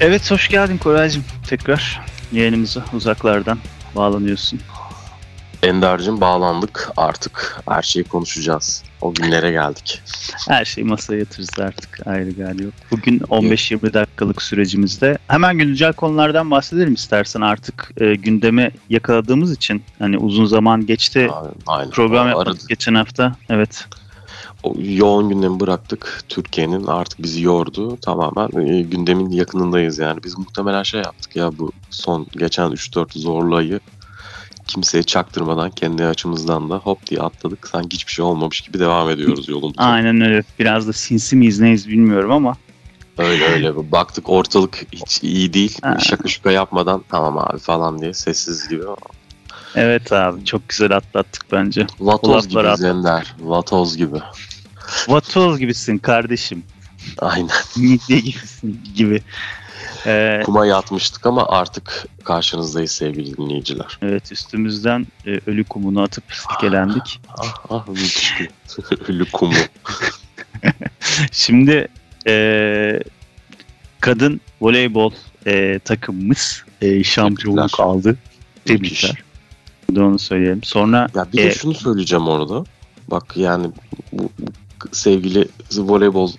Evet 0.00 0.30
hoş 0.30 0.48
geldin 0.48 0.78
Koraycığım. 0.78 1.24
Tekrar 1.48 2.00
yayınımıza 2.32 2.84
uzaklardan 2.92 3.58
bağlanıyorsun. 3.96 4.60
Ender'cim 5.62 6.20
bağlandık 6.20 6.90
artık 6.96 7.56
her 7.68 7.82
şeyi 7.82 8.04
konuşacağız. 8.04 8.84
O 9.00 9.14
günlere 9.14 9.50
geldik. 9.50 10.02
Her 10.48 10.64
şeyi 10.64 10.84
masaya 10.84 11.18
yatırırız 11.18 11.50
artık 11.60 12.06
ayrı 12.06 12.30
gali 12.30 12.62
yok. 12.64 12.74
Bugün 12.90 13.18
15-20 13.18 13.94
dakikalık 13.94 14.42
sürecimizde 14.42 15.18
hemen 15.28 15.58
güncel 15.58 15.92
konulardan 15.92 16.50
bahsedelim 16.50 16.94
istersen 16.94 17.40
artık 17.40 17.92
e, 18.00 18.14
gündeme 18.14 18.70
yakaladığımız 18.88 19.52
için 19.52 19.82
hani 19.98 20.18
uzun 20.18 20.44
zaman 20.44 20.86
geçti 20.86 21.30
Aynen. 21.66 21.90
program 21.90 22.28
yapmadık 22.28 22.48
aradı- 22.54 22.68
geçen 22.68 22.94
hafta 22.94 23.36
evet 23.48 23.86
O 24.62 24.74
yoğun 24.78 25.28
gündemi 25.28 25.60
bıraktık. 25.60 26.24
Türkiye'nin 26.28 26.86
artık 26.86 27.22
bizi 27.22 27.42
yordu. 27.42 27.96
Tamamen 27.96 28.66
e, 28.66 28.82
gündemin 28.82 29.30
yakınındayız 29.30 29.98
yani. 29.98 30.24
Biz 30.24 30.38
muhtemelen 30.38 30.82
şey 30.82 31.00
yaptık 31.00 31.36
ya 31.36 31.58
bu 31.58 31.72
son 31.90 32.26
geçen 32.32 32.70
3-4 32.70 33.18
zorlu 33.18 33.56
ayı 33.56 33.80
kimseye 34.66 35.02
çaktırmadan 35.02 35.70
kendi 35.70 36.04
açımızdan 36.04 36.70
da 36.70 36.76
hop 36.76 37.06
diye 37.06 37.20
atladık. 37.20 37.68
Sanki 37.68 37.94
hiçbir 37.94 38.12
şey 38.12 38.24
olmamış 38.24 38.60
gibi 38.60 38.78
devam 38.78 39.10
ediyoruz 39.10 39.48
yolumuza. 39.48 39.82
aynen 39.82 40.20
öyle 40.20 40.42
biraz 40.58 40.88
da 40.88 40.92
sinsi 40.92 41.36
miyiz 41.36 41.60
neyiz 41.60 41.88
bilmiyorum 41.88 42.30
ama 42.30 42.56
Öyle 43.18 43.44
öyle. 43.44 43.92
Baktık 43.92 44.28
ortalık 44.28 44.86
hiç 44.92 45.22
iyi 45.22 45.52
değil. 45.52 45.78
Ha. 45.82 45.98
Şaka 45.98 46.28
şuka 46.28 46.50
yapmadan 46.50 47.04
tamam 47.08 47.38
abi 47.38 47.58
falan 47.58 48.00
diye 48.00 48.14
sessiz 48.14 48.68
gibi. 48.68 48.82
Evet 49.74 50.12
abi 50.12 50.44
çok 50.44 50.68
güzel 50.68 50.96
atlattık 50.96 51.44
bence. 51.52 51.86
Vatoz 52.00 52.48
gibi 52.48 52.76
Zender. 52.76 53.34
Vatoz 53.40 53.96
gibi. 53.96 54.16
Vatoz 55.08 55.58
gibisin 55.58 55.98
kardeşim. 55.98 56.62
Aynen. 57.18 57.50
Midye 57.76 58.18
gibisin 58.20 58.80
gibi. 58.94 59.22
Ee, 60.06 60.42
Kuma 60.44 60.66
yatmıştık 60.66 61.26
ama 61.26 61.46
artık 61.48 62.06
karşınızdayız 62.24 62.92
sevgili 62.92 63.36
dinleyiciler. 63.36 63.98
evet 64.02 64.32
üstümüzden 64.32 65.06
e, 65.26 65.30
ölü 65.46 65.64
kumunu 65.64 66.02
atıp 66.02 66.24
silkelendik. 66.30 67.20
Ah 67.38 67.54
ah 67.70 67.88
müthiş 67.88 68.34
bir 68.40 68.50
ölü 69.08 69.30
kumu. 69.30 69.54
Şimdi 71.32 71.88
e, 72.28 73.00
kadın 74.00 74.40
voleybol 74.60 75.12
e, 75.46 75.78
takımımız 75.78 76.64
e, 76.82 77.04
şampiyonluk 77.04 77.62
Tebrikler. 77.70 77.84
aldı. 77.84 78.16
Tebrikler. 78.64 79.22
Onu 79.96 80.18
söyleyelim. 80.18 80.62
Sonra 80.62 81.08
Ya 81.14 81.26
bir 81.32 81.38
de 81.38 81.46
E, 81.46 81.50
şunu 81.50 81.74
söyleyeceğim 81.74 82.28
orada. 82.28 82.64
Bak 83.10 83.36
yani 83.36 83.66
bu, 84.12 84.22
bu 84.38 84.48
sevgili 84.92 85.48
voleybol 85.76 86.30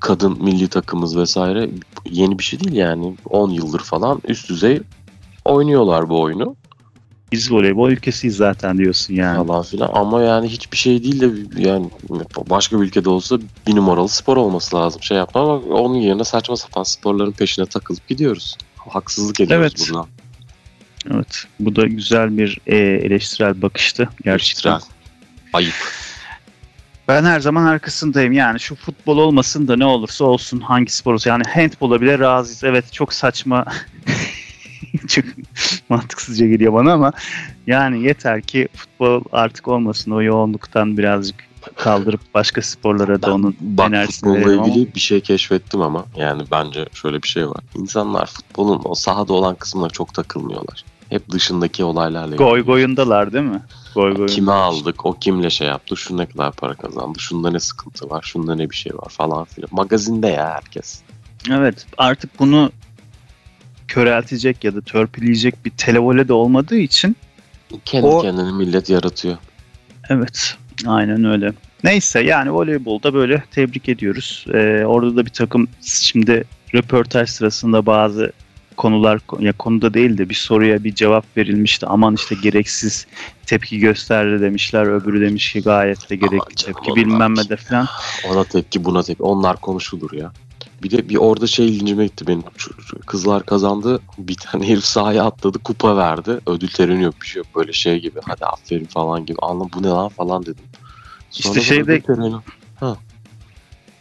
kadın 0.00 0.42
milli 0.44 0.68
takımımız 0.68 1.16
vesaire 1.16 1.70
yeni 2.10 2.38
bir 2.38 2.44
şey 2.44 2.60
değil 2.60 2.76
yani. 2.76 3.16
10 3.30 3.50
yıldır 3.50 3.80
falan 3.80 4.20
üst 4.28 4.48
düzey 4.48 4.80
oynuyorlar 5.44 6.08
bu 6.08 6.20
oyunu 6.20 6.56
biz 7.32 7.52
voleybol 7.52 7.90
ülkesiyiz 7.90 8.36
zaten 8.36 8.78
diyorsun 8.78 9.14
yani. 9.14 9.46
falan 9.46 9.62
filan 9.62 9.90
ama 9.94 10.22
yani 10.22 10.48
hiçbir 10.48 10.76
şey 10.76 11.04
değil 11.04 11.20
de 11.20 11.60
yani 11.60 11.90
başka 12.50 12.80
bir 12.80 12.86
ülkede 12.86 13.10
olsa 13.10 13.38
bir 13.66 13.76
numaralı 13.76 14.08
spor 14.08 14.36
olması 14.36 14.76
lazım 14.76 15.02
şey 15.02 15.16
yapma 15.16 15.40
ama 15.40 15.54
onun 15.54 15.94
yerine 15.94 16.24
saçma 16.24 16.56
sapan 16.56 16.82
sporların 16.82 17.32
peşine 17.32 17.66
takılıp 17.66 18.08
gidiyoruz. 18.08 18.56
Haksızlık 18.76 19.40
ediyoruz 19.40 19.72
Evet. 19.78 19.90
burada. 19.92 20.06
Evet. 21.14 21.44
Bu 21.60 21.76
da 21.76 21.86
güzel 21.86 22.38
bir 22.38 22.58
e, 22.66 22.76
eleştirel 22.76 23.62
bakıştı 23.62 24.08
gerçekten. 24.24 24.70
Eleştirel. 24.70 24.94
Ayıp. 25.52 25.74
Ben 27.08 27.24
her 27.24 27.40
zaman 27.40 27.66
arkasındayım. 27.66 28.32
Yani 28.32 28.60
şu 28.60 28.74
futbol 28.74 29.18
olmasın 29.18 29.68
da 29.68 29.76
ne 29.76 29.84
olursa 29.84 30.24
olsun 30.24 30.60
hangi 30.60 30.92
spor 30.92 31.14
olsa. 31.14 31.30
Yani 31.30 31.42
handbola 31.54 32.00
bile 32.00 32.18
razıyız. 32.18 32.64
Evet 32.64 32.92
çok 32.92 33.12
saçma. 33.12 33.64
çok 35.08 35.24
mantıksızca 35.88 36.46
geliyor 36.46 36.72
bana 36.72 36.92
ama 36.92 37.12
yani 37.66 38.02
yeter 38.02 38.42
ki 38.42 38.68
futbol 38.74 39.24
artık 39.32 39.68
olmasın. 39.68 40.10
O 40.10 40.22
yoğunluktan 40.22 40.98
birazcık 40.98 41.36
kaldırıp 41.76 42.20
başka 42.34 42.62
sporlara 42.62 43.22
da 43.22 43.26
Ben 43.26 43.32
onun 43.32 43.56
bak 43.60 43.88
enerjisini 43.88 44.28
futbolla 44.30 44.46
verelim 44.46 44.62
ama- 44.62 44.68
ilgili 44.68 44.94
bir 44.94 45.00
şey 45.00 45.20
keşfettim 45.20 45.80
ama 45.80 46.04
yani 46.16 46.42
bence 46.50 46.86
şöyle 46.92 47.22
bir 47.22 47.28
şey 47.28 47.48
var. 47.48 47.60
İnsanlar 47.74 48.26
futbolun 48.26 48.80
o 48.84 48.94
sahada 48.94 49.32
olan 49.32 49.54
kısmına 49.54 49.88
çok 49.90 50.14
takılmıyorlar. 50.14 50.84
Hep 51.08 51.30
dışındaki 51.30 51.84
olaylarla 51.84 52.36
goy 52.36 52.46
ilgileniyor. 52.46 52.66
goyundalar 52.66 53.32
değil 53.32 53.44
mi? 53.44 53.62
Goy 53.94 54.14
goyun. 54.14 54.28
Kime 54.28 54.52
aldık, 54.52 55.06
o 55.06 55.18
kimle 55.18 55.50
şey 55.50 55.68
yaptı, 55.68 55.96
şu 55.96 56.16
ne 56.16 56.26
kadar 56.26 56.52
para 56.52 56.74
kazandı, 56.74 57.20
şunda 57.20 57.50
ne 57.50 57.60
sıkıntı 57.60 58.10
var, 58.10 58.22
şunda 58.22 58.54
ne 58.54 58.70
bir 58.70 58.76
şey 58.76 58.92
var 58.94 59.08
falan 59.08 59.44
filan. 59.44 59.68
Magazinde 59.72 60.28
ya 60.28 60.50
herkes. 60.54 61.02
Evet 61.50 61.86
artık 61.98 62.38
bunu 62.38 62.70
köreltecek 63.88 64.64
ya 64.64 64.74
da 64.74 64.80
törpüleyecek 64.80 65.64
bir 65.64 65.70
televole 65.70 66.28
de 66.28 66.32
olmadığı 66.32 66.76
için 66.76 67.16
Kendi 67.84 68.06
O- 68.06 68.22
kendine 68.22 68.52
millet 68.52 68.90
yaratıyor. 68.90 69.36
Evet, 70.08 70.56
aynen 70.86 71.24
öyle. 71.24 71.52
Neyse 71.84 72.20
yani 72.20 72.52
voleybolda 72.52 73.14
böyle 73.14 73.44
tebrik 73.50 73.88
ediyoruz. 73.88 74.44
Ee, 74.54 74.84
orada 74.86 75.16
da 75.16 75.24
bir 75.24 75.30
takım 75.30 75.68
şimdi 75.82 76.44
röportaj 76.74 77.30
sırasında 77.30 77.86
bazı 77.86 78.32
konular 78.76 79.20
ya 79.38 79.52
konuda 79.52 79.94
değil 79.94 80.18
de 80.18 80.28
bir 80.28 80.34
soruya 80.34 80.84
bir 80.84 80.94
cevap 80.94 81.36
verilmişti. 81.36 81.86
Aman 81.86 82.14
işte 82.14 82.34
gereksiz 82.42 83.06
tepki 83.46 83.78
gösterdi 83.78 84.42
demişler. 84.42 84.86
Öbürü 84.86 85.20
demiş 85.20 85.52
ki 85.52 85.62
gayet 85.62 86.10
de 86.10 86.16
gerekli 86.16 86.56
canım, 86.56 86.74
tepki 86.82 86.96
bilmem 86.96 87.34
ne 87.36 87.48
de 87.48 87.56
falan. 87.56 87.86
Ona 88.30 88.44
tepki 88.44 88.84
buna 88.84 89.02
tepki. 89.02 89.22
Onlar 89.22 89.60
konuşulur 89.60 90.12
ya. 90.12 90.32
Bir 90.82 90.90
de 90.90 91.08
bir 91.08 91.16
orada 91.16 91.46
şey 91.46 91.68
ilgincime 91.68 92.06
gitti 92.06 92.26
benim. 92.26 92.42
Kızlar 93.06 93.46
kazandı. 93.46 94.00
Bir 94.18 94.34
tane 94.34 94.68
herif 94.68 94.84
sahaya 94.84 95.24
atladı. 95.24 95.58
Kupa 95.58 95.96
verdi. 95.96 96.40
Ödül 96.46 96.68
töreni 96.68 97.02
yok 97.02 97.14
bir 97.22 97.26
şey 97.26 97.40
yok. 97.40 97.46
Böyle 97.56 97.72
şey 97.72 98.00
gibi. 98.00 98.20
Hadi 98.24 98.44
aferin 98.44 98.84
falan 98.84 99.26
gibi. 99.26 99.38
Anlam 99.42 99.70
bu 99.74 99.82
ne 99.82 99.88
lan 99.88 100.08
falan 100.08 100.42
dedim. 100.42 100.64
İşte 101.32 101.54
da 101.54 101.60
şeyde- 101.60 102.00
töreni- 102.00 102.40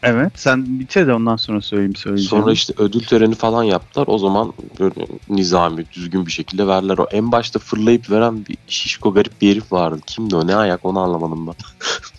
Evet 0.06 0.32
sen 0.36 0.80
bitir 0.80 1.08
de 1.08 1.14
ondan 1.14 1.36
sonra 1.36 1.62
söyleyeyim 1.62 1.96
söyleyeceğim. 1.96 2.30
Sonra 2.30 2.52
işte 2.52 2.74
ödül 2.78 3.04
töreni 3.04 3.36
falan 3.36 3.64
yaptılar. 3.64 4.08
O 4.08 4.18
zaman 4.18 4.54
böyle 4.80 5.08
nizami, 5.30 5.86
düzgün 5.92 6.26
bir 6.26 6.32
şekilde 6.32 6.68
verdiler. 6.68 6.98
O 6.98 7.08
en 7.12 7.32
başta 7.32 7.60
fırlayıp 7.60 8.10
veren 8.10 8.46
bir 8.46 8.58
şişko 8.68 9.14
garip 9.14 9.42
bir 9.42 9.52
herif 9.52 9.72
vardı. 9.72 10.02
Kimdi 10.08 10.36
o? 10.36 10.48
Ne 10.48 10.56
ayak 10.56 10.86
onu 10.86 11.00
anlamadım 11.00 11.48
ben. 11.48 11.54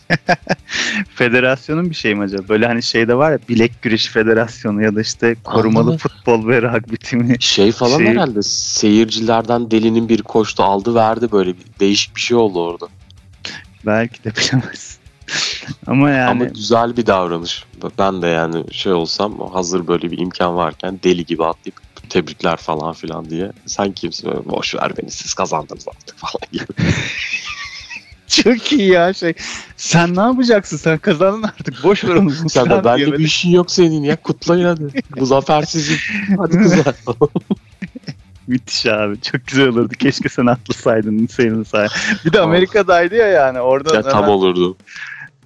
Federasyonun 1.14 1.90
bir 1.90 1.94
şey 1.94 2.14
mi 2.14 2.22
acaba? 2.24 2.48
Böyle 2.48 2.66
hani 2.66 2.82
şeyde 2.82 3.14
var 3.16 3.32
ya 3.32 3.38
bilek 3.48 3.82
güreşi 3.82 4.10
federasyonu 4.10 4.82
ya 4.82 4.94
da 4.94 5.00
işte 5.00 5.36
korumalı 5.44 5.82
Anladım. 5.82 5.98
futbol 5.98 6.48
ve 6.48 6.62
rugby 6.62 6.94
timi. 6.94 7.36
Şey 7.40 7.72
falan 7.72 7.98
Şey- 7.98 8.06
herhalde 8.06 8.42
seyircilerden 8.42 9.70
delinin 9.70 10.08
bir 10.08 10.22
koştu 10.22 10.62
aldı 10.62 10.94
verdi 10.94 11.32
böyle 11.32 11.50
bir 11.50 11.64
değişik 11.80 12.16
bir 12.16 12.20
şey 12.20 12.36
oldu 12.36 12.60
orada. 12.64 12.88
Belki 13.86 14.24
de 14.24 14.32
bilemez. 14.36 14.93
Ama 15.86 16.10
yani 16.10 16.30
Ama 16.30 16.44
güzel 16.44 16.96
bir 16.96 17.06
davranış. 17.06 17.64
Ben 17.98 18.22
de 18.22 18.26
yani 18.26 18.64
şey 18.72 18.92
olsam 18.92 19.50
hazır 19.52 19.86
böyle 19.86 20.10
bir 20.10 20.18
imkan 20.18 20.56
varken 20.56 21.00
deli 21.04 21.24
gibi 21.24 21.44
atlayıp 21.44 21.80
tebrikler 22.08 22.56
falan 22.56 22.92
filan 22.92 23.30
diye. 23.30 23.52
Sen 23.66 23.92
kimsin? 23.92 24.30
Boş 24.44 24.74
ver 24.74 24.92
beni 24.96 25.10
siz 25.10 25.34
kazandınız 25.34 25.88
artık 25.88 26.16
falan 26.18 26.52
gibi. 26.52 26.64
çok 28.28 28.72
iyi 28.72 28.88
ya 28.88 29.12
şey. 29.12 29.34
Sen 29.76 30.16
ne 30.16 30.20
yapacaksın? 30.20 30.76
Sen 30.76 30.98
kazandın 30.98 31.42
artık. 31.42 31.84
Boş 31.84 32.04
ver 32.04 32.14
onu. 32.14 32.30
Sen 32.48 32.70
de 32.70 32.84
benle 32.84 33.12
bir 33.12 33.24
işin 33.24 33.50
yok 33.50 33.70
senin 33.70 34.02
ya. 34.02 34.16
Kutlayın 34.16 34.64
hadi. 34.64 35.02
Bu 35.16 35.26
zafer 35.26 35.62
sizin. 35.62 35.96
Hadi 36.38 36.58
kızlar. 36.58 36.94
Müthiş 38.46 38.86
abi. 38.86 39.20
Çok 39.20 39.46
güzel 39.46 39.68
olurdu. 39.68 39.94
Keşke 39.98 40.28
sen 40.28 40.46
atlasaydın. 40.46 41.26
Senin 41.26 41.62
say. 41.62 41.88
Bir 42.24 42.32
de. 42.32 42.40
Amerika'daydı 42.40 43.14
ya 43.14 43.26
yani. 43.26 43.60
Orada 43.60 43.94
ya 43.94 44.02
tam 44.02 44.28
olurdu. 44.28 44.76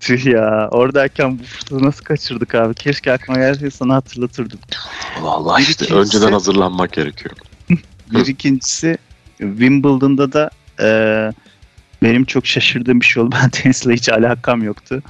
Tüh 0.00 0.26
ya. 0.26 0.68
Oradayken 0.70 1.38
bu 1.38 1.42
fırsatı 1.42 1.82
nasıl 1.86 2.04
kaçırdık 2.04 2.54
abi? 2.54 2.74
Keşke 2.74 3.12
aklıma 3.12 3.38
gelse 3.38 3.70
sana 3.70 3.94
hatırlatırdım. 3.94 4.58
Vallahi 5.20 5.62
işte 5.62 5.84
ikincisi- 5.84 5.94
önceden 5.94 6.32
hazırlanmak 6.32 6.92
gerekiyor. 6.92 7.34
Bir 8.12 8.26
ikincisi 8.26 8.98
Wimbledon'da 9.38 10.32
da 10.32 10.50
e, 10.80 10.88
benim 12.02 12.24
çok 12.24 12.46
şaşırdığım 12.46 13.00
bir 13.00 13.06
şey 13.06 13.22
oldu. 13.22 13.34
Ben 13.42 13.50
tenisle 13.50 13.92
hiç 13.94 14.08
alakam 14.08 14.62
yoktu. 14.62 15.02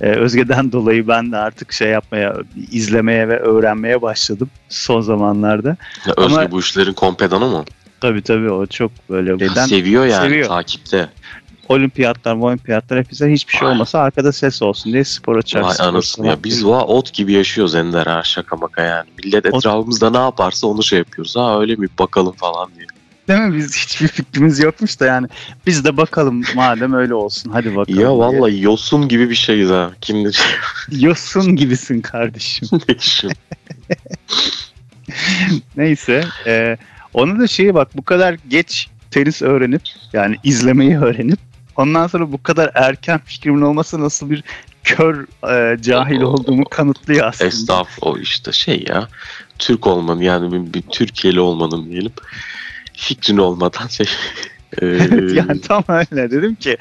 E, 0.00 0.06
Özge'den 0.06 0.72
dolayı 0.72 1.08
ben 1.08 1.32
de 1.32 1.36
artık 1.36 1.72
şey 1.72 1.88
yapmaya, 1.88 2.36
izlemeye 2.70 3.28
ve 3.28 3.38
öğrenmeye 3.38 4.02
başladım 4.02 4.50
son 4.68 5.00
zamanlarda. 5.00 5.76
Ya 6.06 6.14
Ama- 6.16 6.40
Özge 6.40 6.50
bu 6.50 6.60
işlerin 6.60 6.92
kompedanı 6.92 7.48
mı? 7.48 7.64
Tabii 8.00 8.22
tabii 8.22 8.50
o 8.50 8.66
çok 8.66 8.92
böyle 9.10 9.38
şeyden 9.38 9.66
seviyor 9.66 10.06
yani 10.06 10.26
seviyor. 10.28 10.48
takipte. 10.48 11.08
Olimpiyatlar, 11.72 12.34
olimpiyatlar 12.34 12.98
hep 12.98 13.10
bize 13.10 13.32
hiçbir 13.32 13.52
şey 13.52 13.68
olmasa 13.68 13.98
arkada 13.98 14.32
ses 14.32 14.62
olsun 14.62 14.92
diye 14.92 15.04
spor 15.04 15.36
açar. 15.36 15.60
Vay 15.60 15.76
anasını 15.80 16.26
ya 16.26 16.44
biz 16.44 16.66
va 16.66 16.84
ot 16.84 17.12
gibi 17.12 17.32
yaşıyoruz 17.32 17.74
Ender 17.74 18.06
ha 18.06 18.22
şaka 18.24 18.56
maka 18.56 18.82
yani. 18.82 19.08
Millet 19.24 19.46
Ot- 19.46 19.56
etrafımızda 19.56 20.10
ne 20.10 20.18
yaparsa 20.18 20.66
onu 20.66 20.82
şey 20.82 20.98
yapıyoruz. 20.98 21.36
Ha 21.36 21.60
öyle 21.60 21.76
mi 21.76 21.88
bakalım 21.98 22.32
falan 22.32 22.70
diye. 22.74 22.86
Değil 23.28 23.40
mi? 23.40 23.56
Biz 23.56 23.76
hiçbir 23.76 24.08
fikrimiz 24.08 24.58
yokmuş 24.58 25.00
da 25.00 25.06
yani 25.06 25.26
biz 25.66 25.84
de 25.84 25.96
bakalım 25.96 26.42
madem 26.54 26.92
öyle 26.94 27.14
olsun 27.14 27.50
hadi 27.50 27.76
bakalım. 27.76 28.00
Ya 28.00 28.18
vallahi 28.18 28.62
yosun 28.62 29.08
gibi 29.08 29.30
bir 29.30 29.34
şeyiz 29.34 29.70
ha. 29.70 29.90
Kim 30.00 30.24
ne 30.24 30.30
Yosun 30.90 31.56
gibisin 31.56 32.00
kardeşim. 32.00 32.68
Neyse. 35.76 36.24
E, 36.46 36.76
onun 37.14 37.40
da 37.40 37.46
şeyi 37.46 37.74
bak 37.74 37.88
bu 37.96 38.02
kadar 38.02 38.36
geç 38.48 38.88
tenis 39.10 39.42
öğrenip 39.42 39.82
yani 40.12 40.36
izlemeyi 40.44 40.98
öğrenip 40.98 41.38
ondan 41.76 42.06
sonra 42.06 42.32
bu 42.32 42.42
kadar 42.42 42.70
erken 42.74 43.20
fikrimin 43.24 43.62
olması 43.62 44.00
nasıl 44.00 44.30
bir 44.30 44.44
kör 44.84 45.26
e, 45.74 45.82
cahil 45.82 46.20
olduğumu 46.20 46.64
kanıtlıyor 46.64 47.26
aslında. 47.26 47.48
Estağfurullah 47.48 48.16
o 48.16 48.18
işte 48.18 48.52
şey 48.52 48.84
ya 48.88 49.08
Türk 49.58 49.86
olmanın 49.86 50.20
yani 50.20 50.52
bir, 50.52 50.74
bir 50.74 50.82
Türkiye'li 50.82 51.40
olmanın 51.40 51.90
diyelim 51.90 52.12
fikrin 52.92 53.36
olmadan 53.38 53.86
şey 53.86 54.06
e, 54.82 54.86
yani 55.34 55.60
tam 55.60 55.84
öyle 55.88 56.30
dedim 56.30 56.54
ki 56.54 56.76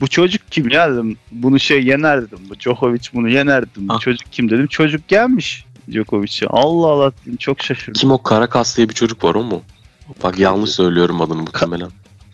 bu 0.00 0.08
çocuk 0.08 0.42
kim 0.50 0.68
ya 0.68 0.92
dedim. 0.92 1.16
Bunu 1.32 1.60
şey 1.60 1.84
yener 1.84 2.22
dedim. 2.22 2.38
Bu 2.50 2.58
Djokovic 2.60 3.00
bunu 3.14 3.28
yener 3.28 3.70
dedim. 3.70 3.88
Bu 3.88 3.92
Ah. 3.94 4.00
çocuk 4.00 4.32
kim 4.32 4.50
dedim. 4.50 4.66
Çocuk 4.66 5.08
gelmiş 5.08 5.64
Djokovic'e. 5.90 6.46
Allah 6.46 6.86
Allah 6.86 7.12
dedim. 7.22 7.36
Çok 7.36 7.62
şaşırdım. 7.62 8.00
kim 8.00 8.10
o 8.10 8.22
Karakas 8.22 8.76
diye 8.76 8.88
bir 8.88 8.94
çocuk 8.94 9.24
var 9.24 9.34
o 9.34 9.42
mu? 9.42 9.62
Bak 10.22 10.38
yanlış 10.38 10.70
söylüyorum 10.70 11.20
adını 11.20 11.42
muhtemelen. 11.42 11.90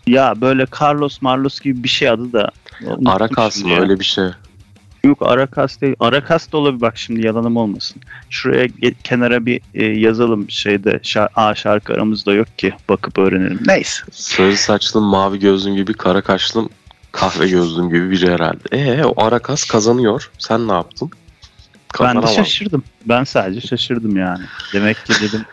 Ya 0.07 0.33
böyle 0.41 0.65
Carlos 0.81 1.21
Marlos 1.21 1.59
gibi 1.59 1.83
bir 1.83 1.89
şey 1.89 2.09
adı 2.09 2.33
da. 2.33 2.51
Arakas 3.05 3.63
mı 3.63 3.79
öyle 3.79 3.99
bir 3.99 4.05
şey. 4.05 4.25
Yok 5.03 5.17
Arakas 5.21 5.81
değil. 5.81 5.95
Arakas 5.99 6.51
da 6.51 6.57
olabilir 6.57 6.81
bak 6.81 6.97
şimdi 6.97 7.25
yalanım 7.25 7.57
olmasın. 7.57 8.01
Şuraya 8.29 8.67
kenara 9.03 9.45
bir 9.45 9.61
e, 9.73 9.85
yazalım 9.85 10.49
şeyde. 10.49 10.99
Şar 11.03 11.29
Aa, 11.35 11.55
şarkı 11.55 11.93
aramızda 11.93 12.33
yok 12.33 12.57
ki. 12.57 12.73
Bakıp 12.89 13.17
öğrenelim. 13.17 13.59
Neyse. 13.65 14.03
Sarı 14.11 14.57
saçlım, 14.57 15.03
mavi 15.03 15.39
gözlüm 15.39 15.75
gibi, 15.75 15.93
kara 15.93 16.21
kaşlım, 16.21 16.69
kahve 17.11 17.47
gözlüm 17.49 17.89
gibi 17.89 18.11
biri 18.11 18.31
herhalde. 18.31 18.59
Ee 18.71 19.03
o 19.03 19.23
Arakas 19.25 19.65
kazanıyor. 19.65 20.31
Sen 20.37 20.67
ne 20.67 20.71
yaptın? 20.73 21.09
Ben 21.99 22.07
de 22.07 22.13
Kazanamam. 22.13 22.29
şaşırdım. 22.35 22.83
Ben 23.05 23.23
sadece 23.23 23.67
şaşırdım 23.67 24.17
yani. 24.17 24.43
Demek 24.73 25.05
ki 25.05 25.13
dedim 25.21 25.45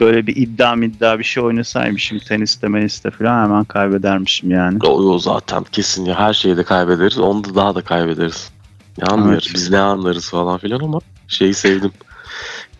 böyle 0.00 0.26
bir 0.26 0.36
iddia 0.36 0.76
iddia 0.76 1.18
bir 1.18 1.24
şey 1.24 1.42
oynasaymışım 1.42 2.18
teniste 2.18 2.68
meniste 2.68 3.10
falan 3.10 3.44
hemen 3.44 3.64
kaybedermişim 3.64 4.50
yani. 4.50 4.78
O, 4.84 4.88
o 4.88 5.18
zaten 5.18 5.64
kesin 5.72 6.04
ya 6.04 6.18
her 6.18 6.34
şeyi 6.34 6.56
de 6.56 6.64
kaybederiz. 6.64 7.18
Onu 7.18 7.44
da 7.44 7.54
daha 7.54 7.74
da 7.74 7.82
kaybederiz. 7.82 8.50
Ne 8.98 9.04
anlıyoruz? 9.04 9.44
Evet. 9.46 9.54
Biz 9.54 9.70
ne 9.70 9.78
anlarız 9.78 10.30
falan 10.30 10.58
filan 10.58 10.80
ama 10.80 11.00
şeyi 11.28 11.54
sevdim. 11.54 11.92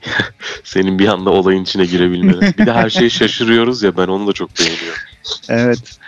Senin 0.65 0.99
bir 0.99 1.09
anda 1.09 1.31
olayın 1.31 1.63
içine 1.63 1.85
girebilmeni. 1.85 2.41
Bir 2.59 2.67
de 2.67 2.73
her 2.73 2.91
şeye 2.91 3.11
şaşırıyoruz 3.11 3.83
ya 3.83 3.97
ben 3.97 4.09
onu 4.09 4.27
da 4.27 4.33
çok 4.33 4.51
beğeniyorum. 4.59 5.01
Evet. 5.49 5.99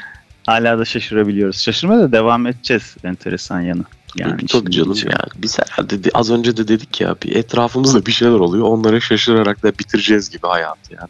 Hala 0.47 0.79
da 0.79 0.85
şaşırabiliyoruz. 0.85 1.61
Şaşırmaya 1.61 2.01
da 2.01 2.13
devam 2.13 2.47
edeceğiz 2.47 2.97
enteresan 3.05 3.61
yanı. 3.61 3.85
Yani 4.17 4.47
çok 4.47 4.63
işin 4.69 4.71
canım 4.71 4.91
ilginci. 4.93 5.07
yani. 5.07 5.31
Biz 5.43 5.59
herhalde 5.59 6.05
de- 6.05 6.11
az 6.15 6.31
önce 6.31 6.57
de 6.57 6.69
dedik 6.69 7.01
ya 7.01 7.17
bir 7.25 7.37
etrafımızda 7.37 8.07
bir 8.07 8.13
şeyler 8.13 8.33
oluyor. 8.35 8.65
Onlara 8.67 9.01
şaşırarak 9.01 9.63
da 9.63 9.73
bitireceğiz 9.79 10.31
gibi 10.31 10.47
hayatı 10.47 10.95
yani. 10.95 11.09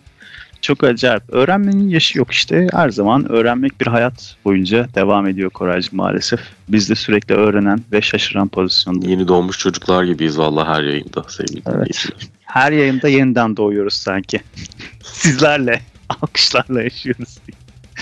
Çok 0.61 0.85
acayip. 0.85 1.23
Öğrenmenin 1.29 1.89
yaşı 1.89 2.19
yok 2.19 2.31
işte. 2.31 2.67
Her 2.73 2.91
zaman 2.91 3.33
öğrenmek 3.33 3.81
bir 3.81 3.87
hayat 3.87 4.37
boyunca 4.45 4.89
devam 4.95 5.27
ediyor 5.27 5.51
Koraycığım 5.51 5.97
maalesef. 5.97 6.41
Biz 6.69 6.91
de 6.91 6.95
sürekli 6.95 7.35
öğrenen 7.35 7.81
ve 7.93 8.03
şaşıran 8.03 8.49
pozisyonda. 8.49 9.09
Yeni 9.09 9.29
doğmuş 9.29 9.59
çocuklar 9.59 10.05
gibiyiz 10.05 10.39
vallahi 10.39 10.69
her 10.69 10.83
yayında 10.83 11.25
sevgili 11.29 11.63
Evet. 11.67 12.07
Her 12.43 12.73
yayında 12.73 13.09
yeniden 13.09 13.57
doğuyoruz 13.57 13.95
sanki. 13.95 14.41
Sizlerle, 15.03 15.83
alkışlarla 16.09 16.83
yaşıyoruz. 16.83 17.39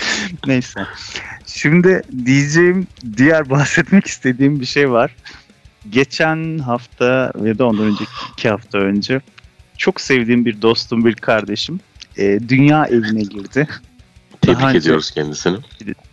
Neyse. 0.47 0.85
Şimdi 1.45 2.01
diyeceğim, 2.25 2.87
diğer 3.17 3.49
bahsetmek 3.49 4.05
istediğim 4.05 4.59
bir 4.59 4.65
şey 4.65 4.91
var. 4.91 5.15
Geçen 5.89 6.57
hafta 6.57 7.33
ya 7.43 7.57
da 7.57 7.65
ondan 7.65 7.85
önceki 7.85 8.11
iki 8.33 8.49
hafta 8.49 8.77
önce 8.77 9.21
çok 9.77 10.01
sevdiğim 10.01 10.45
bir 10.45 10.61
dostum, 10.61 11.05
bir 11.05 11.15
kardeşim 11.15 11.79
e, 12.17 12.39
dünya 12.49 12.85
evine 12.85 13.21
girdi. 13.21 13.67
Tebrik 14.41 14.59
Daha 14.59 14.69
önce- 14.69 14.77
ediyoruz 14.77 15.11
kendisini. 15.11 15.57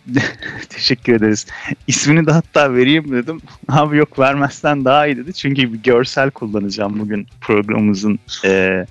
Teşekkür 0.69 1.13
ederiz. 1.13 1.45
İsmini 1.87 2.25
de 2.27 2.31
hatta 2.31 2.73
vereyim 2.73 3.11
dedim. 3.11 3.41
Abi 3.67 3.97
yok 3.97 4.19
vermezsen 4.19 4.85
daha 4.85 5.07
iyi 5.07 5.17
dedi. 5.17 5.33
Çünkü 5.33 5.73
bir 5.73 5.83
görsel 5.83 6.31
kullanacağım 6.31 6.99
bugün 6.99 7.27
programımızın 7.41 8.19
e, 8.45 8.85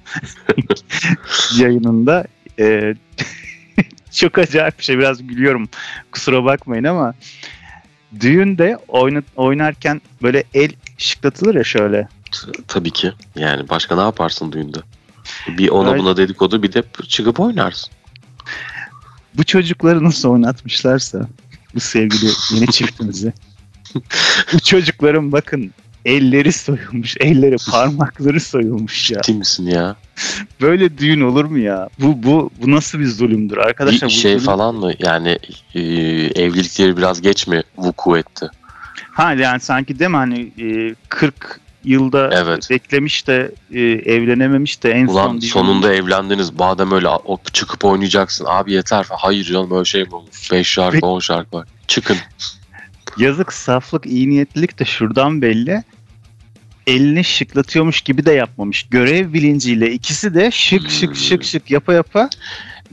yayınında. 1.58 2.26
E, 2.58 2.94
çok 4.12 4.38
acayip 4.38 4.78
bir 4.78 4.84
şey. 4.84 4.98
Biraz 4.98 5.26
gülüyorum. 5.26 5.68
Kusura 6.12 6.44
bakmayın 6.44 6.84
ama 6.84 7.14
düğünde 8.20 8.78
oyna, 8.88 9.22
oynarken 9.36 10.02
böyle 10.22 10.44
el 10.54 10.70
şıklatılır 10.98 11.54
ya 11.54 11.64
şöyle. 11.64 12.08
Tabii 12.68 12.90
ki. 12.90 13.12
Yani 13.36 13.68
başka 13.68 13.94
ne 13.94 14.00
yaparsın 14.00 14.52
düğünde? 14.52 14.78
Bir 15.48 15.68
ona 15.68 15.98
buna 15.98 16.16
dedikodu 16.16 16.62
bir 16.62 16.72
de 16.72 16.82
çıkıp 17.08 17.40
oynarsın. 17.40 17.90
Bu 19.34 19.44
çocukları 19.44 20.04
nasıl 20.04 20.28
oynatmışlarsa 20.28 21.28
bu 21.74 21.80
sevgili 21.80 22.30
yeni 22.54 22.66
çiftimizi. 22.66 23.32
bu 24.52 24.58
çocukların 24.58 25.32
bakın 25.32 25.72
elleri 26.08 26.52
soyulmuş, 26.52 27.16
elleri 27.20 27.56
parmakları 27.70 28.40
soyulmuş 28.40 29.10
ya. 29.10 29.20
Ciddi 29.22 29.38
misin 29.38 29.66
ya? 29.66 29.96
Böyle 30.60 30.98
düğün 30.98 31.20
olur 31.20 31.44
mu 31.44 31.58
ya? 31.58 31.88
Bu 31.98 32.22
bu 32.22 32.50
bu 32.62 32.70
nasıl 32.70 32.98
bir 32.98 33.06
zulümdür 33.06 33.56
arkadaşlar? 33.56 34.08
bir 34.08 34.14
bu 34.14 34.18
şey 34.18 34.32
zulüm- 34.32 34.44
falan 34.44 34.74
mı? 34.74 34.92
Yani 34.98 35.38
e, 35.74 35.80
evlilikleri 36.42 36.96
biraz 36.96 37.20
geç 37.20 37.46
mi 37.46 37.62
vuku 37.76 38.16
etti? 38.18 38.50
Ha 39.10 39.32
yani 39.32 39.60
sanki 39.60 39.98
değil 39.98 40.10
mi 40.10 40.16
hani 40.16 40.52
e, 40.58 40.94
40 41.08 41.60
yılda 41.84 42.30
Evet. 42.32 42.70
beklemiş 42.70 43.26
de 43.26 43.52
e, 43.72 43.80
evlenememiş 43.80 44.82
de 44.82 44.90
en 44.90 45.06
Ulan 45.06 45.28
son 45.28 45.38
sonunda 45.40 45.94
evlendiniz. 45.94 46.50
Madem 46.58 46.92
öyle 46.92 47.08
o, 47.08 47.38
çıkıp 47.52 47.84
oynayacaksın. 47.84 48.46
Abi 48.48 48.72
yeter. 48.72 49.06
Hayır 49.10 49.44
canım 49.44 49.72
öyle 49.72 49.84
şey 49.84 50.04
mi 50.04 50.14
olur? 50.14 50.28
5 50.52 50.68
şarkı 50.68 50.92
Peki. 50.92 51.06
10 51.06 51.20
şarkı 51.20 51.56
var. 51.56 51.68
Çıkın. 51.86 52.16
Yazık, 53.18 53.52
saflık, 53.52 54.06
iyi 54.06 54.30
niyetlilik 54.30 54.78
de 54.78 54.84
şuradan 54.84 55.42
belli. 55.42 55.82
Elini 56.88 57.24
şıklatıyormuş 57.24 58.00
gibi 58.00 58.26
de 58.26 58.32
yapmamış. 58.32 58.82
Görev 58.90 59.32
bilinciyle 59.32 59.92
ikisi 59.92 60.34
de 60.34 60.50
şık 60.50 60.90
şık 60.90 61.08
Hmm. 61.10 61.16
şık 61.16 61.44
şık 61.44 61.70
yapa 61.70 61.92
yapa 61.94 62.30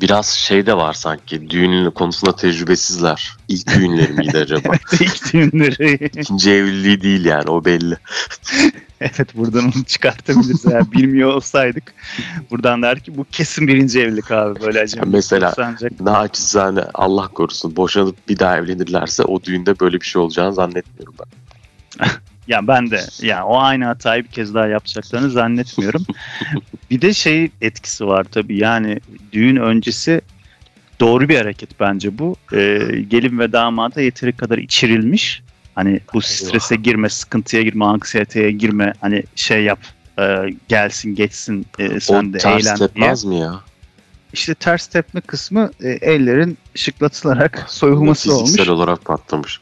Biraz 0.01 0.27
şey 0.27 0.65
de 0.65 0.77
var 0.77 0.93
sanki. 0.93 1.49
Düğünün 1.49 1.91
konusunda 1.91 2.35
tecrübesizler. 2.35 3.31
İlk 3.47 3.67
düğünleri 3.75 4.13
miydi 4.13 4.37
acaba? 4.37 4.73
ilk 4.99 5.33
düğünleri. 5.33 6.09
İkinci 6.19 6.51
evliliği 6.51 7.01
değil 7.01 7.25
yani 7.25 7.49
o 7.49 7.65
belli. 7.65 7.97
evet 9.01 9.35
buradan 9.35 9.63
onu 9.65 9.83
çıkartabiliriz. 9.85 10.65
Eğer 10.65 10.91
bilmiyor 10.91 11.33
olsaydık 11.33 11.93
buradan 12.51 12.81
der 12.81 12.99
ki 12.99 13.17
bu 13.17 13.25
kesin 13.31 13.67
birinci 13.67 13.99
evlilik 14.01 14.31
abi 14.31 14.61
böyle 14.61 14.79
acaba. 14.79 15.05
Mesela- 15.07 15.53
Ancak 15.57 16.01
Naçizane 16.01 16.81
Allah 16.93 17.27
korusun 17.27 17.75
boşanıp 17.75 18.29
bir 18.29 18.39
daha 18.39 18.57
evlenirlerse 18.57 19.23
o 19.23 19.43
düğünde 19.43 19.79
böyle 19.79 20.01
bir 20.01 20.05
şey 20.05 20.21
olacağını 20.21 20.53
zannetmiyorum 20.53 21.15
ben. 21.19 21.27
ya 22.47 22.67
ben 22.67 22.91
de 22.91 23.01
yani 23.21 23.43
o 23.43 23.59
aynı 23.59 23.85
hatayı 23.85 24.23
bir 24.23 24.29
kez 24.29 24.53
daha 24.53 24.67
yapacaklarını 24.67 25.29
zannetmiyorum. 25.29 26.05
bir 26.91 27.01
de 27.01 27.13
şey 27.13 27.51
etkisi 27.61 28.07
var 28.07 28.23
tabii 28.23 28.57
yani 28.57 28.99
düğün 29.31 29.55
öncesi 29.55 30.21
doğru 30.99 31.29
bir 31.29 31.37
hareket 31.37 31.79
bence 31.79 32.17
bu. 32.17 32.35
Ee, 32.53 32.79
gelin 33.07 33.39
ve 33.39 33.51
damada 33.51 34.01
yeteri 34.01 34.33
kadar 34.37 34.57
içirilmiş. 34.57 35.43
Hani 35.75 35.99
bu 36.13 36.21
strese 36.21 36.75
girme, 36.75 37.09
sıkıntıya 37.09 37.61
girme, 37.61 37.85
anksiyeteye 37.85 38.51
girme. 38.51 38.93
Hani 39.01 39.23
şey 39.35 39.63
yap, 39.63 39.79
e, 40.19 40.49
gelsin 40.67 41.15
geçsin 41.15 41.65
e, 41.79 41.99
sen 41.99 42.29
o 42.29 42.33
de 42.33 42.37
ters 42.37 42.65
eğlen 42.65 42.77
diye. 42.77 42.87
tepmez 42.87 43.25
mi 43.25 43.39
ya? 43.39 43.61
İşte 44.33 44.55
ters 44.55 44.87
tepme 44.87 45.21
kısmı 45.21 45.71
e, 45.83 45.89
ellerin 45.89 46.57
şıklatılarak 46.75 47.65
soyulması 47.67 48.35
olmuş. 48.35 48.49
Fiziksel 48.49 48.73
olarak 48.73 49.05
patlamış. 49.05 49.61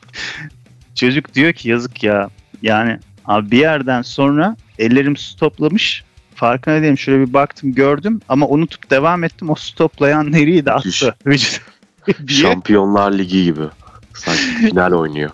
Çocuk 0.95 1.33
diyor 1.33 1.53
ki 1.53 1.69
yazık 1.69 2.03
ya. 2.03 2.29
Yani 2.63 2.99
abi 3.25 3.51
bir 3.51 3.57
yerden 3.59 4.01
sonra 4.01 4.55
ellerim 4.79 5.17
stoplamış. 5.17 6.03
Farkına 6.35 6.81
değilim. 6.81 6.97
Şöyle 6.97 7.27
bir 7.27 7.33
baktım 7.33 7.73
gördüm 7.73 8.21
ama 8.29 8.47
unutup 8.47 8.89
devam 8.89 9.23
ettim. 9.23 9.49
O 9.49 9.55
stoplayan 9.55 10.31
nereye 10.31 10.65
de 10.65 10.71
attı. 10.71 10.89
Şampiyonlar 12.27 13.11
Ligi 13.17 13.43
gibi. 13.43 13.61
Sanki 14.13 14.41
final 14.69 14.91
oynuyor. 14.91 15.29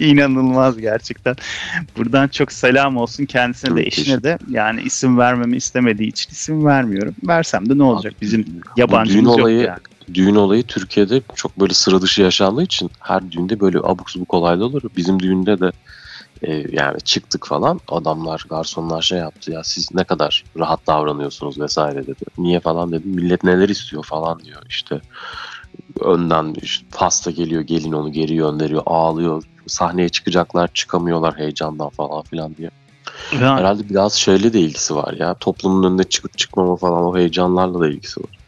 İnanılmaz 0.00 0.78
gerçekten. 0.78 1.36
Buradan 1.96 2.28
çok 2.28 2.52
selam 2.52 2.96
olsun 2.96 3.24
kendisine 3.24 3.76
de 3.76 3.82
eşine 3.82 4.22
de. 4.22 4.38
Yani 4.50 4.82
isim 4.82 5.18
vermemi 5.18 5.56
istemediği 5.56 6.08
için 6.08 6.30
isim 6.30 6.64
vermiyorum. 6.66 7.14
Versem 7.28 7.68
de 7.68 7.78
ne 7.78 7.82
olacak? 7.82 8.14
Bizim 8.22 8.46
yabancımız 8.76 9.24
düğün 9.24 9.28
yok 9.30 9.40
olayı- 9.40 9.60
yani. 9.66 9.78
Düğün 10.14 10.34
olayı 10.34 10.62
Türkiye'de 10.62 11.22
çok 11.34 11.60
böyle 11.60 11.74
sıra 11.74 12.02
dışı 12.02 12.22
yaşandığı 12.22 12.62
için 12.62 12.90
her 13.00 13.32
düğünde 13.32 13.60
böyle 13.60 13.78
abuk 13.78 14.10
subuk 14.10 14.34
olaylar 14.34 14.64
olur. 14.64 14.82
Bizim 14.96 15.20
düğünde 15.20 15.60
de 15.60 15.72
e, 16.42 16.64
yani 16.72 17.00
çıktık 17.00 17.46
falan 17.46 17.80
adamlar 17.88 18.44
garsonlar 18.48 19.02
şey 19.02 19.18
yaptı 19.18 19.52
ya 19.52 19.64
siz 19.64 19.94
ne 19.94 20.04
kadar 20.04 20.44
rahat 20.58 20.86
davranıyorsunuz 20.86 21.60
vesaire 21.60 22.06
dedi. 22.06 22.24
Niye 22.38 22.60
falan 22.60 22.92
dedim 22.92 23.10
millet 23.10 23.44
neler 23.44 23.68
istiyor 23.68 24.04
falan 24.04 24.40
diyor 24.40 24.62
işte 24.68 25.00
önden 26.00 26.54
işte 26.62 26.86
pasta 26.92 27.30
geliyor 27.30 27.62
gelin 27.62 27.92
onu 27.92 28.12
geri 28.12 28.36
gönderiyor 28.36 28.82
ağlıyor 28.86 29.42
sahneye 29.66 30.08
çıkacaklar 30.08 30.68
çıkamıyorlar 30.74 31.38
heyecandan 31.38 31.88
falan 31.88 32.22
filan 32.22 32.56
diye. 32.56 32.70
Ya, 33.32 33.56
Herhalde 33.56 33.88
biraz 33.88 34.12
şeyle 34.12 34.52
de 34.52 34.60
ilgisi 34.60 34.96
var 34.96 35.14
ya. 35.14 35.34
Toplumun 35.34 35.82
önüne 35.82 36.04
çıkıp 36.04 36.38
çıkmama 36.38 36.76
falan 36.76 37.04
o 37.04 37.16
heyecanlarla 37.16 37.80
da 37.80 37.88
ilgisi 37.88 38.20
var. 38.20 38.38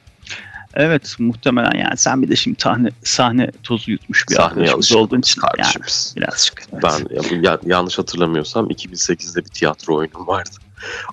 Evet 0.74 1.16
muhtemelen 1.18 1.78
yani 1.78 1.96
sen 1.96 2.22
bir 2.22 2.28
de 2.28 2.36
şimdi 2.36 2.62
sahne, 2.62 2.88
sahne 3.04 3.50
tozu 3.62 3.90
yutmuş 3.90 4.28
bir 4.28 4.34
Sahneye 4.34 4.50
arkadaşımız 4.50 4.92
olduğun 4.92 5.18
için 5.20 5.40
yani 5.44 5.50
kardeşimiz. 5.50 6.14
birazcık. 6.16 6.62
evet. 6.72 6.82
Ben 6.82 7.42
ya, 7.42 7.58
yanlış 7.66 7.98
hatırlamıyorsam 7.98 8.70
2008'de 8.70 9.44
bir 9.44 9.50
tiyatro 9.50 9.96
oyunum 9.96 10.26
vardı. 10.26 10.50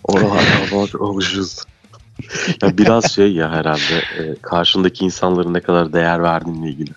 Oralardan 0.04 0.72
bak 0.72 0.90
alışırız. 1.02 1.66
ya 2.62 2.78
biraz 2.78 3.12
şey 3.12 3.34
ya 3.34 3.52
herhalde 3.52 3.98
e, 4.18 4.36
karşındaki 4.42 5.06
insanların 5.06 5.54
ne 5.54 5.60
kadar 5.60 5.94
değer 5.94 6.24
verdiğinle 6.24 6.70
ilgili. 6.70 6.92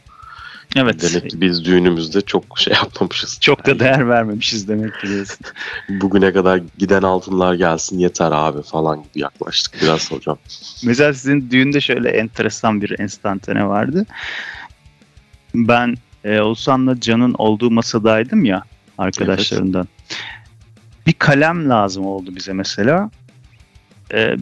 Evet. 0.77 1.03
Demek 1.03 1.31
ki 1.31 1.41
biz 1.41 1.65
düğünümüzde 1.65 2.21
çok 2.21 2.45
şey 2.59 2.75
yapmamışız. 2.75 3.39
Çok 3.41 3.67
da 3.67 3.81
değer 3.81 4.09
vermemişiz 4.09 4.69
demek 4.69 5.00
ki. 5.00 5.09
Bugüne 5.89 6.33
kadar 6.33 6.61
giden 6.79 7.03
altınlar 7.03 7.55
gelsin 7.55 7.99
yeter 7.99 8.33
abi 8.33 8.62
falan 8.62 9.03
gibi 9.03 9.21
yaklaştık 9.21 9.83
biraz 9.83 10.11
hocam. 10.12 10.39
Mesela 10.85 11.15
sizin 11.15 11.50
düğünde 11.50 11.81
şöyle 11.81 12.09
enteresan 12.11 12.83
bir 12.83 13.00
enstantane 13.00 13.69
vardı. 13.69 14.07
Ben 15.55 15.97
e, 16.25 16.41
Oğuzhan'la 16.41 17.00
Can'ın 17.00 17.35
olduğu 17.39 17.71
masadaydım 17.71 18.45
ya 18.45 18.62
arkadaşlarından. 18.99 19.89
Bir 21.07 21.12
kalem 21.12 21.69
lazım 21.69 22.07
oldu 22.07 22.37
bize 22.37 22.53
mesela. 22.53 23.11
E, 24.14 24.37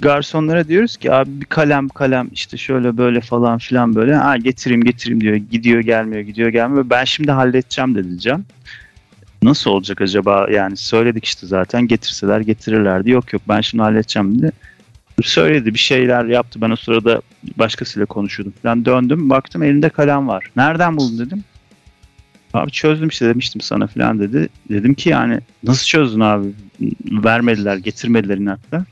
garsonlara 0.00 0.68
diyoruz 0.68 0.96
ki 0.96 1.12
abi 1.12 1.40
bir 1.40 1.46
kalem 1.46 1.88
kalem 1.88 2.28
işte 2.32 2.56
şöyle 2.56 2.96
böyle 2.96 3.20
falan 3.20 3.58
filan 3.58 3.94
böyle. 3.94 4.14
Ha 4.14 4.36
getireyim 4.36 4.84
getireyim 4.84 5.20
diyor. 5.20 5.34
Gidiyor 5.34 5.80
gelmiyor 5.80 6.22
gidiyor 6.22 6.48
gelmiyor. 6.48 6.90
Ben 6.90 7.04
şimdi 7.04 7.30
halledeceğim 7.30 7.94
dedi 7.94 8.20
Can. 8.20 8.44
Nasıl 9.42 9.70
olacak 9.70 10.00
acaba 10.00 10.46
yani 10.50 10.76
söyledik 10.76 11.24
işte 11.24 11.46
zaten 11.46 11.86
getirseler 11.86 12.40
getirirlerdi. 12.40 13.10
Yok 13.10 13.32
yok 13.32 13.42
ben 13.48 13.60
şimdi 13.60 13.82
halledeceğim 13.82 14.38
dedi 14.38 14.52
söyledi 15.22 15.74
bir 15.74 15.78
şeyler 15.78 16.24
yaptı. 16.24 16.60
Ben 16.60 16.70
o 16.70 16.76
sırada 16.76 17.22
başkasıyla 17.56 18.06
konuşuyordum 18.06 18.54
falan. 18.62 18.84
Döndüm 18.84 19.30
baktım 19.30 19.62
elinde 19.62 19.88
kalem 19.88 20.28
var. 20.28 20.50
Nereden 20.56 20.96
buldun 20.96 21.26
dedim. 21.26 21.44
Abi 22.54 22.70
çözdüm 22.70 23.08
işte 23.08 23.28
demiştim 23.28 23.60
sana 23.60 23.86
falan 23.86 24.20
dedi. 24.20 24.48
Dedim 24.70 24.94
ki 24.94 25.08
yani 25.08 25.40
nasıl 25.62 25.86
çözdün 25.86 26.20
abi? 26.20 26.46
Vermediler 27.10 27.76
getirmediler 27.76 28.38
inatla. 28.38 28.84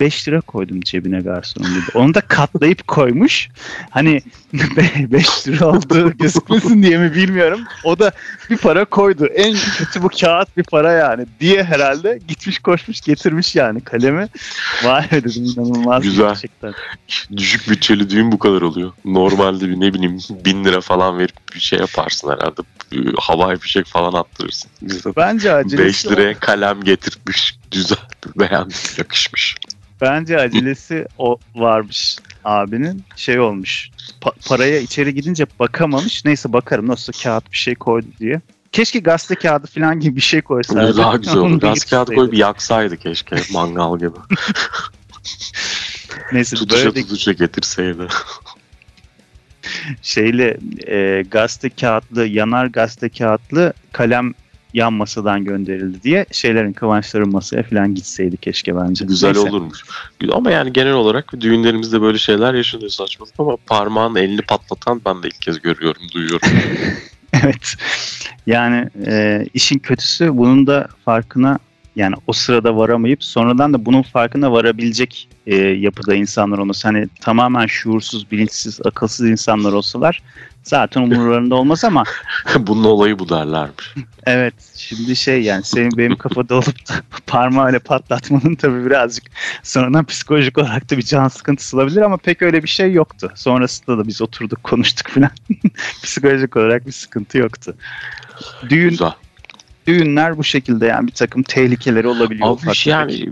5 0.00 0.28
lira 0.28 0.40
koydum 0.40 0.80
cebine 0.80 1.20
garsonun 1.20 1.74
dedi. 1.74 1.84
Onu 1.94 2.14
da 2.14 2.20
katlayıp 2.20 2.88
koymuş. 2.88 3.48
Hani 3.90 4.22
5 4.52 5.48
lira 5.48 5.66
olduğu 5.66 6.10
gözükmesin 6.18 6.82
diye 6.82 6.98
mi 6.98 7.14
bilmiyorum. 7.14 7.60
O 7.84 7.98
da 7.98 8.12
bir 8.50 8.56
para 8.56 8.84
koydu. 8.84 9.26
En 9.26 9.56
kötü 9.78 10.02
bu 10.02 10.08
kağıt 10.08 10.56
bir 10.56 10.62
para 10.62 10.92
yani 10.92 11.26
diye 11.40 11.64
herhalde 11.64 12.18
gitmiş 12.28 12.58
koşmuş 12.58 13.00
getirmiş 13.00 13.56
yani 13.56 13.80
kalemi. 13.80 14.28
Vay 14.84 15.10
be 15.12 15.24
dedim 15.24 15.44
inanılmaz 15.44 16.02
Güzel. 16.02 16.28
gerçekten. 16.28 16.74
Düşük 17.36 17.68
bütçeli 17.70 18.10
düğün 18.10 18.32
bu 18.32 18.38
kadar 18.38 18.62
oluyor. 18.62 18.92
Normalde 19.04 19.68
bir 19.68 19.80
ne 19.80 19.94
bileyim 19.94 20.18
bin 20.44 20.64
lira 20.64 20.80
falan 20.80 21.18
verip 21.18 21.54
bir 21.54 21.60
şey 21.60 21.78
yaparsın 21.78 22.30
herhalde. 22.30 22.62
Havai 23.18 23.58
fişek 23.58 23.86
falan 23.86 24.12
attırırsın. 24.12 24.70
Bizde 24.82 25.16
Bence 25.16 25.48
5 25.48 25.64
acelesi, 25.64 26.10
liraya 26.10 26.34
kalem 26.34 26.84
getirmiş. 26.84 27.56
Güzel. 27.70 27.98
Beğendim. 28.36 28.76
Yakışmış. 28.98 29.56
Bence 30.00 30.38
acelesi 30.40 31.06
o 31.18 31.38
varmış 31.54 32.16
abinin. 32.44 33.04
Şey 33.16 33.40
olmuş. 33.40 33.90
pa- 34.20 34.48
paraya 34.48 34.78
içeri 34.80 35.14
gidince 35.14 35.46
bakamamış. 35.58 36.24
Neyse 36.24 36.52
bakarım 36.52 36.88
nasıl 36.88 37.12
kağıt 37.22 37.52
bir 37.52 37.56
şey 37.56 37.74
koydu 37.74 38.06
diye. 38.20 38.40
Keşke 38.72 38.98
gazete 38.98 39.34
kağıdı 39.34 39.66
falan 39.66 40.00
gibi 40.00 40.16
bir 40.16 40.20
şey 40.20 40.42
koysaydı. 40.42 40.96
Daha 40.96 41.16
güzel 41.16 41.36
olur. 41.36 41.60
da 41.60 41.66
Gaz 41.66 41.84
kağıdı 41.84 42.00
getirseydi. 42.10 42.14
koyup 42.18 42.34
yaksaydı 42.34 42.96
keşke. 42.96 43.36
Mangal 43.52 43.98
gibi. 43.98 44.10
Neyse 46.32 46.56
tutuşa 46.56 46.86
böyle 46.86 47.02
tutuşa 47.02 47.32
getirseydi. 47.32 48.06
şeyle 50.02 50.56
e, 50.86 51.22
gazete 51.30 51.70
kağıtlı 51.70 52.26
yanar 52.26 52.66
gazete 52.66 53.08
kağıtlı 53.08 53.72
kalem 53.92 54.32
yan 54.74 54.92
masadan 54.92 55.44
gönderildi 55.44 56.02
diye 56.02 56.26
şeylerin 56.32 56.72
kıvançların 56.72 57.32
masaya 57.32 57.62
falan 57.62 57.94
gitseydi 57.94 58.36
keşke 58.36 58.76
bence. 58.76 59.04
Güzel 59.04 59.32
Neyse. 59.32 59.50
olurmuş. 59.50 59.84
Ama 60.32 60.50
yani 60.50 60.72
genel 60.72 60.92
olarak 60.92 61.40
düğünlerimizde 61.40 62.00
böyle 62.00 62.18
şeyler 62.18 62.54
yaşanıyor 62.54 62.90
saçmalık 62.90 63.34
ama 63.38 63.56
parmağın 63.66 64.14
elini 64.14 64.42
patlatan 64.42 65.00
ben 65.06 65.22
de 65.22 65.28
ilk 65.28 65.40
kez 65.40 65.60
görüyorum, 65.62 66.02
duyuyorum. 66.14 66.48
evet. 67.42 67.74
Yani 68.46 68.88
e, 69.06 69.46
işin 69.54 69.78
kötüsü 69.78 70.36
bunun 70.36 70.66
da 70.66 70.88
farkına 71.04 71.58
yani 71.96 72.14
o 72.26 72.32
sırada 72.32 72.76
varamayıp 72.76 73.24
sonradan 73.24 73.72
da 73.72 73.84
bunun 73.86 74.02
farkına 74.02 74.52
varabilecek 74.52 75.28
e, 75.46 75.56
yapıda 75.56 76.14
insanlar 76.14 76.58
onu 76.58 76.72
hani 76.82 77.08
tamamen 77.20 77.66
şuursuz, 77.66 78.30
bilinçsiz, 78.30 78.80
akılsız 78.84 79.30
insanlar 79.30 79.72
olsalar 79.72 80.22
zaten 80.62 81.02
umurlarında 81.02 81.54
olmaz 81.54 81.84
ama 81.84 82.04
Bunun 82.58 82.84
olayı 82.84 83.18
bu 83.18 83.28
derlermiş. 83.28 83.94
Evet 84.26 84.54
şimdi 84.76 85.16
şey 85.16 85.42
yani 85.42 85.64
senin 85.64 85.98
benim 85.98 86.16
kafada 86.16 86.54
olup 86.54 86.88
da 86.88 86.94
parmağıyla 87.26 87.78
patlatmanın 87.78 88.54
tabii 88.54 88.86
birazcık 88.86 89.24
sonradan 89.62 90.04
psikolojik 90.04 90.58
olarak 90.58 90.90
da 90.90 90.96
bir 90.96 91.02
can 91.02 91.28
sıkıntısı 91.28 91.76
olabilir 91.76 92.02
ama 92.02 92.16
pek 92.16 92.42
öyle 92.42 92.62
bir 92.62 92.68
şey 92.68 92.92
yoktu. 92.92 93.32
Sonrasında 93.34 93.98
da 93.98 94.08
biz 94.08 94.22
oturduk 94.22 94.64
konuştuk 94.64 95.08
falan. 95.08 95.30
psikolojik 96.02 96.56
olarak 96.56 96.86
bir 96.86 96.92
sıkıntı 96.92 97.38
yoktu. 97.38 97.74
Düğün, 98.68 98.90
Güzel. 98.90 99.12
Düğünler 99.86 100.38
bu 100.38 100.44
şekilde 100.44 100.86
yani 100.86 101.06
bir 101.06 101.12
takım 101.12 101.42
tehlikeleri 101.42 102.08
olabiliyor. 102.08 102.48
Abi 102.48 102.52
ufak 102.52 102.86
yani 102.86 103.28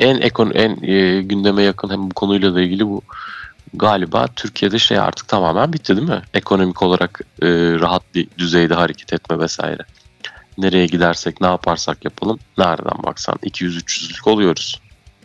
en 0.00 0.20
ekon 0.20 0.50
en 0.50 0.82
e, 0.82 1.22
gündeme 1.22 1.62
yakın 1.62 1.90
hem 1.90 2.10
bu 2.10 2.14
konuyla 2.14 2.54
da 2.54 2.62
ilgili 2.62 2.86
bu 2.86 3.02
galiba 3.74 4.26
Türkiye'de 4.36 4.78
şey 4.78 4.98
artık 4.98 5.28
tamamen 5.28 5.72
bitti 5.72 5.96
değil 5.96 6.08
mi? 6.08 6.22
Ekonomik 6.34 6.82
olarak 6.82 7.20
e, 7.42 7.48
rahat 7.80 8.02
bir 8.14 8.26
düzeyde 8.38 8.74
hareket 8.74 9.12
etme 9.12 9.38
vesaire. 9.38 9.82
Nereye 10.58 10.86
gidersek 10.86 11.40
ne 11.40 11.46
yaparsak 11.46 12.04
yapalım 12.04 12.38
nereden 12.58 13.02
baksan 13.02 13.34
200-300'lük 13.34 14.30
oluyoruz. 14.30 14.80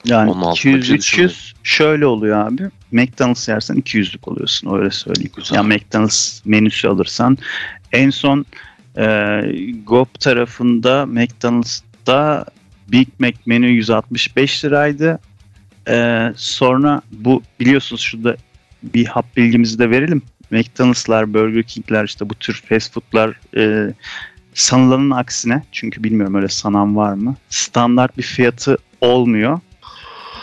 Yani 0.05 0.31
onun 0.31 0.41
altında 0.41 0.77
bir 0.77 1.01
şey 1.01 1.25
200-300 1.25 1.53
şöyle 1.63 2.05
oluyor 2.05 2.47
abi. 2.47 2.69
McDonald's 2.91 3.47
yersen 3.47 3.75
200'lük 3.75 4.29
oluyorsun 4.29 4.79
öyle 4.79 4.91
söyleyeyim. 4.91 5.31
Güzel. 5.35 5.55
Ya 5.55 5.63
McDonald's 5.63 6.41
menüsü 6.45 6.87
alırsan 6.87 7.37
en 7.91 8.09
son 8.09 8.45
e, 8.97 9.41
GoP 9.85 10.19
tarafında 10.19 11.05
McDonald's'ta 11.05 12.45
Big 12.87 13.07
Mac 13.19 13.37
menü 13.45 13.67
165 13.67 14.65
liraydı. 14.65 15.19
E, 15.89 16.27
sonra 16.35 17.01
bu 17.11 17.43
biliyorsunuz 17.59 18.01
şurada 18.01 18.35
bir 18.83 19.05
hap 19.05 19.37
bilgimizi 19.37 19.79
de 19.79 19.89
verelim. 19.89 20.21
McDonald'slar, 20.51 21.33
Burger 21.33 21.63
King'ler 21.63 22.05
işte 22.05 22.29
bu 22.29 22.35
tür 22.35 22.63
fast 22.69 22.93
food'lar 22.93 23.39
e, 23.57 23.93
sanılanın 24.53 25.11
aksine 25.11 25.63
çünkü 25.71 26.03
bilmiyorum 26.03 26.35
öyle 26.35 26.47
sanan 26.47 26.95
var 26.95 27.13
mı? 27.13 27.35
Standart 27.49 28.17
bir 28.17 28.23
fiyatı 28.23 28.77
olmuyor 29.01 29.59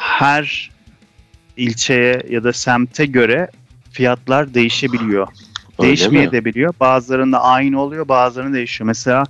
her 0.05 0.71
ilçeye 1.57 2.23
ya 2.31 2.45
da 2.45 2.53
semte 2.53 3.07
göre 3.07 3.49
fiyatlar 3.91 4.55
değişebiliyor. 4.55 5.29
Öyle 5.79 5.89
Değişmeye 5.89 6.27
mi? 6.27 6.33
de 6.33 6.45
biliyor. 6.45 6.75
Bazılarında 6.81 7.43
aynı 7.43 7.81
oluyor, 7.81 8.09
bazılarında 8.09 8.57
değişiyor. 8.57 8.87
Mesela 8.87 9.25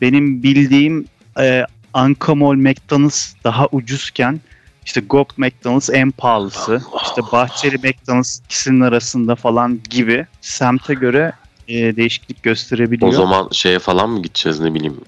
benim 0.00 0.42
bildiğim 0.42 1.06
e, 1.40 1.64
Ankamol 1.94 2.54
McDonald's 2.54 3.34
daha 3.44 3.66
ucuzken 3.72 4.40
işte 4.84 5.00
Gop 5.00 5.38
McDonald's 5.38 5.90
en 5.90 6.10
pahalısı. 6.10 6.82
İşte 7.02 7.22
Bahçeli 7.32 7.76
McDonald's 7.76 8.40
ikisinin 8.44 8.80
arasında 8.80 9.34
falan 9.34 9.80
gibi 9.90 10.26
semte 10.40 10.94
göre 10.94 11.32
e, 11.68 11.96
değişiklik 11.96 12.42
gösterebiliyor. 12.42 13.10
O 13.10 13.14
zaman 13.14 13.48
şeye 13.52 13.78
falan 13.78 14.10
mı 14.10 14.22
gideceğiz 14.22 14.60
ne 14.60 14.74
bileyim 14.74 15.00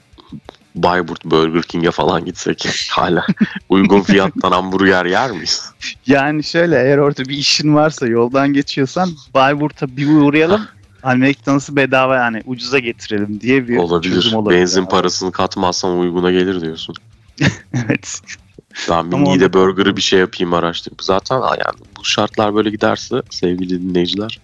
Bayburt 0.83 1.25
Burger 1.25 1.63
King'e 1.63 1.91
falan 1.91 2.25
gitsek 2.25 2.69
hala 2.91 3.27
uygun 3.69 4.01
fiyattan 4.03 4.53
hamburger 4.53 5.05
yer 5.07 5.31
miyiz? 5.31 5.71
Yani 6.07 6.45
şöyle 6.45 6.83
eğer 6.83 6.99
orada 6.99 7.25
bir 7.25 7.37
işin 7.37 7.75
varsa 7.75 8.07
yoldan 8.07 8.53
geçiyorsan 8.53 9.11
Bayburt'a 9.35 9.97
bir 9.97 10.09
uğrayalım. 10.09 10.63
Hani 11.03 11.29
McDonald's'ı 11.29 11.77
bedava 11.77 12.17
yani 12.17 12.43
ucuza 12.47 12.79
getirelim 12.79 13.41
diye 13.41 13.69
bir 13.69 13.77
olabilir. 13.77 14.15
çözüm 14.15 14.35
olabilir. 14.39 14.61
Benzin 14.61 14.85
parasını 14.85 15.33
katmazsan 15.33 15.99
uyguna 15.99 16.31
gelir 16.31 16.61
diyorsun. 16.61 16.95
evet. 17.73 18.21
Ben 18.91 19.11
bir 19.11 19.17
Ama 19.17 19.31
onu- 19.31 19.53
Burger'ı 19.53 19.97
bir 19.97 20.03
şey 20.03 20.21
yapayım 20.21 20.55
araştırayım. 20.55 20.99
Zaten 21.01 21.37
yani 21.37 21.79
bu 21.99 22.05
şartlar 22.05 22.55
böyle 22.55 22.71
giderse 22.71 23.23
sevgili 23.31 23.83
dinleyiciler 23.83 24.41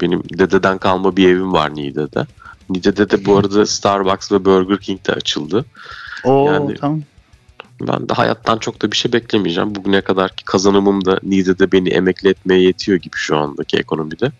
benim 0.00 0.22
dededen 0.38 0.78
kalma 0.78 1.16
bir 1.16 1.28
evim 1.28 1.52
var 1.52 1.74
Niğde'de. 1.74 2.26
Niğde'de 2.72 3.10
de 3.10 3.24
bu 3.24 3.36
arada 3.36 3.66
Starbucks 3.66 4.32
ve 4.32 4.44
Burger 4.44 4.78
King 4.78 5.06
de 5.06 5.12
açıldı. 5.12 5.64
Oo 6.24 6.46
Yani- 6.52 6.74
tamam. 6.74 7.02
Ben 7.80 8.08
de 8.08 8.14
hayattan 8.14 8.58
çok 8.58 8.82
da 8.82 8.92
bir 8.92 8.96
şey 8.96 9.12
beklemeyeceğim. 9.12 9.74
Bugüne 9.74 10.00
kadarki 10.00 10.44
kazanımım 10.44 11.04
da 11.04 11.20
Niğde'de 11.22 11.72
beni 11.72 11.88
emekli 11.88 12.28
etmeye 12.28 12.62
yetiyor 12.62 12.98
gibi 12.98 13.16
şu 13.16 13.36
andaki 13.36 13.76
ekonomide. 13.78 14.32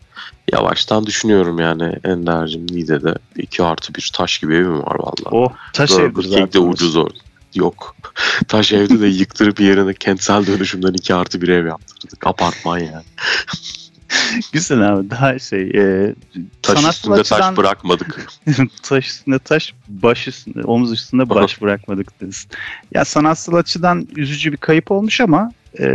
Yavaştan 0.53 1.07
düşünüyorum 1.07 1.59
yani 1.59 1.99
Ender'cim 2.05 2.67
Niğde'de 2.67 3.15
2 3.37 3.63
artı 3.63 3.95
bir 3.95 4.11
taş 4.15 4.39
gibi 4.39 4.55
evim 4.55 4.83
var 4.83 4.97
valla. 4.99 5.31
Oh 5.31 5.53
taş 5.73 5.93
evdir 5.93 6.15
Burger 6.15 6.29
zaten. 6.29 6.47
King 6.47 6.55
de 6.55 6.59
ucuz 6.59 6.97
orada. 6.97 7.19
Yok. 7.55 7.97
Taş 8.49 8.73
evde 8.73 9.01
de 9.01 9.07
yıktırıp 9.07 9.61
yerine 9.61 9.95
kentsel 9.95 10.47
dönüşümden 10.47 10.93
iki 10.93 11.15
artı 11.15 11.43
bir 11.43 11.49
ev 11.49 11.67
yaptırdık. 11.67 12.27
Apartman 12.27 12.79
yani. 12.79 13.05
Güzel 14.53 14.89
abi 14.93 15.11
daha 15.11 15.39
şey 15.39 15.61
e, 15.75 16.15
Taş 16.63 16.85
üstünde 16.89 17.15
açıdan 17.15 17.41
taş 17.41 17.57
bırakmadık. 17.57 18.27
taş 18.83 19.09
üstünde 19.09 19.39
taş 19.39 19.75
baş 19.89 20.29
üstünde 20.29 20.63
omuz 20.63 20.93
üstünde 20.93 21.29
baş 21.29 21.63
bırakmadık 21.63 22.21
diyorsun. 22.21 22.51
Ya 22.95 23.05
sanatsal 23.05 23.55
açıdan 23.55 24.09
üzücü 24.17 24.53
bir 24.53 24.57
kayıp 24.57 24.91
olmuş 24.91 25.21
ama 25.21 25.53
e, 25.79 25.87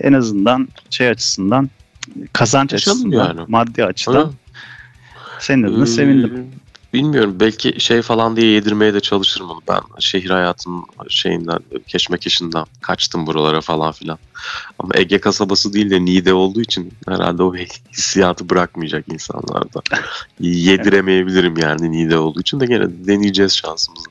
en 0.00 0.12
azından 0.12 0.68
şey 0.90 1.08
açısından 1.08 1.70
kazanç 2.32 2.72
Yaşandı 2.72 2.96
açısından 2.98 3.26
yani. 3.36 3.40
maddi 3.48 3.84
açıdan 3.84 4.24
Ha? 4.24 4.30
senin 5.38 5.62
adına 5.62 5.82
Ee, 5.82 5.86
sevindim. 5.86 6.46
Bilmiyorum 6.94 7.36
belki 7.40 7.80
şey 7.80 8.02
falan 8.02 8.36
diye 8.36 8.46
yedirmeye 8.46 8.94
de 8.94 9.00
çalışırım 9.00 9.50
onu. 9.50 9.60
Ben 9.68 9.80
şehir 9.98 10.30
hayatının 10.30 10.84
şeyinden, 11.08 11.58
keşmekeşinden 11.86 12.64
kaçtım 12.80 13.26
buralara 13.26 13.60
falan 13.60 13.92
filan. 13.92 14.18
Ama 14.78 14.90
Ege 14.94 15.18
kasabası 15.20 15.72
değil 15.72 15.90
de 15.90 16.04
Niğde 16.04 16.34
olduğu 16.34 16.60
için 16.60 16.92
herhalde 17.08 17.42
o 17.42 17.54
hissiyatı 17.92 18.50
bırakmayacak 18.50 19.04
insanlarda. 19.08 19.82
Yediremeyebilirim 20.40 21.56
yani 21.58 21.92
Niğde 21.92 22.18
olduğu 22.18 22.40
için 22.40 22.60
de 22.60 22.66
gene 22.66 23.06
deneyeceğiz 23.06 23.56
şansımızı. 23.56 24.06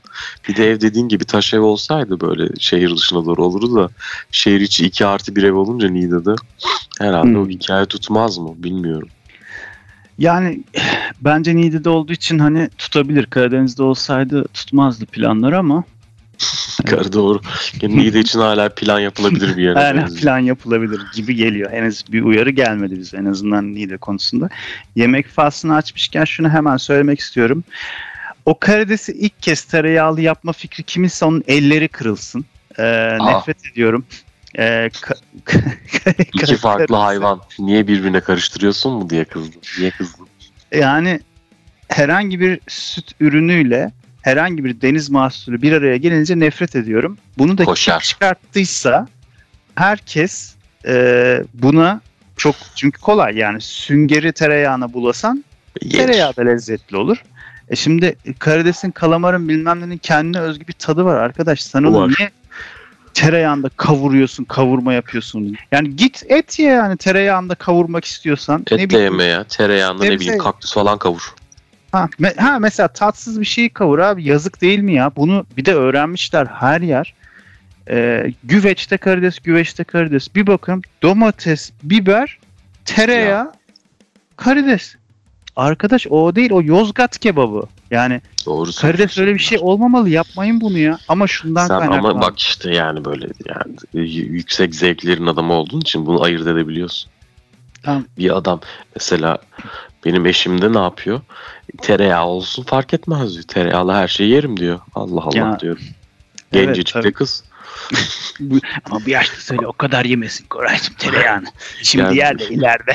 Bir 0.48 0.56
de 0.56 0.70
ev 0.70 0.80
dediğin 0.80 1.08
gibi 1.08 1.24
taş 1.24 1.54
ev 1.54 1.60
olsaydı 1.60 2.20
böyle 2.20 2.48
şehir 2.58 2.96
dışına 2.96 3.24
doğru 3.26 3.44
olurdu 3.44 3.74
da 3.76 3.88
şehir 4.30 4.60
içi 4.60 4.86
2 4.86 5.06
artı 5.06 5.36
bir 5.36 5.42
ev 5.42 5.54
olunca 5.54 5.88
Niğde'de 5.88 6.34
herhalde 7.00 7.38
o 7.38 7.42
Hmm. 7.42 7.50
hikaye 7.50 7.86
tutmaz 7.86 8.38
mı 8.38 8.54
bilmiyorum. 8.56 9.08
Yani 10.18 10.60
bence 11.20 11.56
Niğde'de 11.56 11.88
olduğu 11.88 12.12
için 12.12 12.38
hani 12.38 12.68
tutabilir. 12.78 13.26
Karadeniz'de 13.26 13.82
olsaydı 13.82 14.44
tutmazdı 14.54 15.06
planları 15.06 15.58
ama 15.58 15.84
Yukarı 16.84 17.12
doğru. 17.12 17.40
Yani 17.82 17.96
Niğde 17.96 18.20
için 18.20 18.38
hala 18.38 18.68
plan 18.68 19.00
yapılabilir 19.00 19.56
bir 19.56 19.62
yere. 19.62 19.74
hala 19.78 20.06
plan 20.06 20.38
yapılabilir 20.38 21.00
gibi 21.14 21.34
geliyor. 21.34 21.70
Henüz 21.70 22.04
bir 22.12 22.22
uyarı 22.22 22.50
gelmedi 22.50 22.98
bize 22.98 23.16
en 23.16 23.24
azından 23.24 23.74
Niğde 23.74 23.96
konusunda. 23.96 24.48
Yemek 24.96 25.28
faslını 25.28 25.76
açmışken 25.76 26.24
şunu 26.24 26.48
hemen 26.48 26.76
söylemek 26.76 27.20
istiyorum. 27.20 27.64
O 28.46 28.58
karidesi 28.58 29.12
ilk 29.12 29.42
kez 29.42 29.64
tereyağlı 29.64 30.20
yapma 30.20 30.52
fikri 30.52 30.82
kiminse 30.82 31.24
onun 31.24 31.42
elleri 31.48 31.88
kırılsın. 31.88 32.44
Ee, 32.78 33.18
nefret 33.18 33.66
ediyorum. 33.72 34.04
Ee, 34.58 34.62
ka- 34.92 35.18
İki 36.34 36.56
farklı 36.56 36.96
hayvan. 36.96 37.40
Niye 37.58 37.86
birbirine 37.86 38.20
karıştırıyorsun 38.20 38.92
mu 38.92 39.10
diye 39.10 39.24
kızdım. 39.24 39.60
Niye 39.78 39.90
kızdın? 39.90 40.26
Yani 40.72 41.20
herhangi 41.88 42.40
bir 42.40 42.60
süt 42.68 43.12
ürünüyle 43.20 43.92
herhangi 44.22 44.64
bir 44.64 44.80
deniz 44.80 45.10
mahsulü 45.10 45.62
bir 45.62 45.72
araya 45.72 45.96
gelince 45.96 46.38
nefret 46.38 46.76
ediyorum. 46.76 47.18
Bunu 47.38 47.58
da 47.58 47.64
Koşar. 47.64 48.00
kim 48.00 48.04
çıkarttıysa 48.08 49.08
herkes 49.74 50.54
e, 50.86 51.42
buna 51.54 52.00
çok 52.36 52.54
çünkü 52.74 53.00
kolay 53.00 53.36
yani 53.36 53.60
süngeri 53.60 54.32
tereyağına 54.32 54.92
bulasan 54.92 55.44
Yenir. 55.82 55.96
tereyağı 55.96 56.36
da 56.36 56.42
lezzetli 56.42 56.96
olur. 56.96 57.24
E 57.68 57.76
şimdi 57.76 58.16
karidesin, 58.38 58.90
kalamarın 58.90 59.48
bilmem 59.48 59.80
nenin 59.80 59.98
kendine 59.98 60.40
özgü 60.40 60.66
bir 60.68 60.72
tadı 60.72 61.04
var 61.04 61.16
arkadaş. 61.16 61.62
Sen 61.62 61.82
onu 61.82 62.08
niye 62.08 62.30
tereyağında 63.14 63.68
kavuruyorsun, 63.68 64.44
kavurma 64.44 64.92
yapıyorsun? 64.92 65.56
Yani 65.72 65.96
git 65.96 66.22
et 66.28 66.58
ye 66.58 66.68
yani 66.68 66.96
tereyağında 66.96 67.54
kavurmak 67.54 68.04
istiyorsan. 68.04 68.60
Et 68.60 68.72
ne 68.72 68.78
de 68.78 68.88
bileyim, 68.90 69.12
yeme 69.12 69.24
ya. 69.24 69.44
Tereyağında 69.44 70.04
ne 70.04 70.20
bileyim 70.20 70.38
kaktüs 70.38 70.74
falan 70.74 70.98
kavur. 70.98 71.34
Ha, 71.92 72.08
me- 72.20 72.36
ha 72.36 72.58
mesela 72.58 72.88
tatsız 72.88 73.40
bir 73.40 73.46
şeyi 73.46 73.70
kavur 73.70 73.98
abi 73.98 74.24
yazık 74.24 74.60
değil 74.60 74.78
mi 74.78 74.94
ya? 74.94 75.12
Bunu 75.16 75.46
bir 75.56 75.64
de 75.64 75.74
öğrenmişler 75.74 76.46
her 76.46 76.80
yer. 76.80 77.14
Ee, 77.90 78.32
güveçte 78.44 78.96
karides, 78.96 79.38
güveçte 79.38 79.84
karides. 79.84 80.34
Bir 80.34 80.46
bakın 80.46 80.82
domates, 81.02 81.70
biber, 81.82 82.38
tereyağı, 82.84 83.52
karides. 84.36 84.94
Arkadaş 85.56 86.06
o 86.10 86.34
değil 86.36 86.50
o 86.52 86.62
Yozgat 86.62 87.18
kebabı. 87.18 87.66
Yani 87.90 88.20
Doğru 88.46 88.70
karides 88.80 89.18
öyle 89.18 89.34
bir 89.34 89.38
şey 89.38 89.58
olmamalı 89.60 90.08
yapmayın 90.10 90.60
bunu 90.60 90.78
ya. 90.78 90.98
Ama 91.08 91.26
şundan 91.26 91.66
Sen 91.66 91.78
kaynaklı. 91.78 92.08
ama 92.08 92.22
bak 92.22 92.38
işte 92.38 92.74
yani 92.74 93.04
böyle 93.04 93.26
yani 93.48 93.74
yüksek 94.12 94.74
zevklerin 94.74 95.26
adamı 95.26 95.52
olduğun 95.52 95.80
için 95.80 96.06
bunu 96.06 96.22
ayırt 96.22 96.46
edebiliyorsun. 96.46 97.10
Tamam. 97.82 98.04
Bir 98.18 98.36
adam 98.36 98.60
mesela 98.94 99.38
benim 100.04 100.26
eşim 100.26 100.62
de 100.62 100.72
ne 100.72 100.78
yapıyor? 100.78 101.20
Tereyağı 101.82 102.24
olsun 102.26 102.62
fark 102.62 102.94
etmez 102.94 103.32
diyor. 103.32 103.44
Tereyağlı 103.44 103.92
her 103.92 104.08
şeyi 104.08 104.30
yerim 104.30 104.56
diyor. 104.60 104.80
Allah 104.94 105.20
Allah 105.20 105.36
Ya, 105.38 105.60
diyorum. 105.60 105.82
evet, 106.52 106.66
Gencecik 106.66 106.94
tabii. 106.94 107.04
de 107.04 107.12
kız. 107.12 107.44
Ama 108.90 109.00
bir 109.06 109.12
yaşlı 109.12 109.36
söyle 109.42 109.66
o 109.66 109.72
kadar 109.72 110.04
yemesin 110.04 110.46
Koraycığım 110.46 110.94
tereyağını. 110.94 111.46
Şimdi 111.82 112.04
Yani- 112.04 112.16
yer 112.18 112.38
de 112.38 112.48
ileride. 112.48 112.92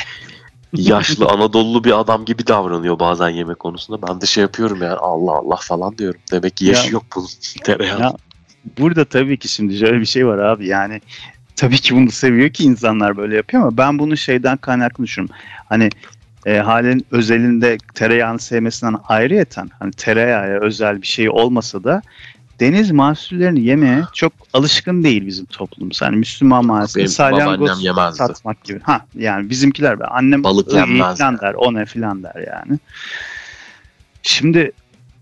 Yaşlı 0.73 1.25
Anadolu 1.27 1.84
bir 1.84 1.99
adam 1.99 2.25
gibi 2.25 2.47
davranıyor 2.47 2.99
bazen 2.99 3.29
yemek 3.29 3.60
konusunda. 3.60 4.08
Ben 4.08 4.21
de 4.21 4.25
şey 4.25 4.41
yapıyorum 4.41 4.82
yani 4.82 4.95
Allah 4.95 5.32
Allah 5.32 5.55
falan 5.55 5.97
diyorum. 5.97 6.21
Demek 6.32 6.58
ki 6.58 6.65
yaşı 6.65 6.88
Ya- 6.88 6.91
yok 6.91 7.03
bunun 7.15 7.27
tereyağı. 7.63 7.99
Ya, 7.99 8.13
Burada 8.77 9.05
tabii 9.05 9.38
ki 9.38 9.47
şimdi 9.47 9.77
şöyle 9.77 9.99
bir 9.99 10.05
şey 10.05 10.27
var 10.27 10.38
abi 10.38 10.67
yani 10.67 11.01
tabii 11.55 11.77
ki 11.77 11.95
bunu 11.95 12.12
seviyor 12.12 12.49
ki 12.49 12.63
insanlar 12.63 13.17
böyle 13.17 13.36
yapıyor 13.36 13.63
ama 13.63 13.77
ben 13.77 13.99
bunu 13.99 14.17
şeyden 14.17 14.58
kaynaklı 14.58 15.03
düşünüyorum. 15.03 15.36
Hani 15.69 15.89
e, 16.45 16.58
halin 16.58 17.05
özelinde 17.12 17.77
tereyağını 17.93 18.39
sevmesinden 18.39 18.95
ayrıyeten 19.08 19.69
hani 19.79 19.91
tereyağı 19.91 20.60
özel 20.62 21.01
bir 21.01 21.08
şey 21.08 21.29
olmasa 21.29 21.84
da 21.84 22.01
deniz 22.60 22.91
mahsullerini 22.91 23.62
yemeye 23.62 24.04
çok 24.13 24.34
alışkın 24.54 25.04
değil 25.04 25.26
bizim 25.26 25.45
toplumumuz. 25.45 26.02
Hani 26.02 26.15
Müslüman 26.15 26.69
Benim 26.69 27.08
salyangoz 27.08 28.17
satmak 28.17 28.63
gibi. 28.63 28.80
Ha 28.84 29.06
yani 29.15 29.50
bizimkiler 29.50 30.00
be 30.00 30.06
annem 30.06 30.43
Balık 30.43 30.74
yenmez 30.74 31.19
yani. 31.19 31.39
der 31.41 31.54
o 31.54 31.74
ne 31.74 31.86
filan 31.86 32.24
der 32.24 32.48
yani. 32.48 32.80
Şimdi 34.24 34.72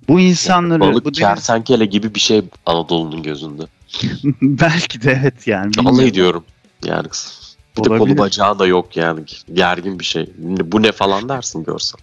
bu 0.08 0.20
insanları 0.20 0.80
Balık 0.80 1.06
bu 1.06 1.10
deniz- 1.10 1.20
kertenkele 1.20 1.86
gibi 1.86 2.16
bir 2.16 2.20
şey 2.20 2.42
Anadolu'nun 2.66 3.24
gözünde. 3.24 3.64
belki 4.42 5.02
de 5.02 5.20
evet 5.22 5.48
yani. 5.48 5.72
Vallahi 5.78 6.14
diyorum. 6.14 6.44
Yani 6.86 7.08
bir 7.78 7.84
de 7.84 7.98
kolu 7.98 8.18
bacağı 8.18 8.60
da 8.60 8.66
yok 8.66 8.98
yani. 8.98 9.22
Gergin 9.54 10.00
bir 10.00 10.06
şey. 10.06 10.30
Bu 10.38 10.84
ne 10.84 10.92
falan 10.92 11.30
dersin 11.30 11.64
görsen. 11.64 12.00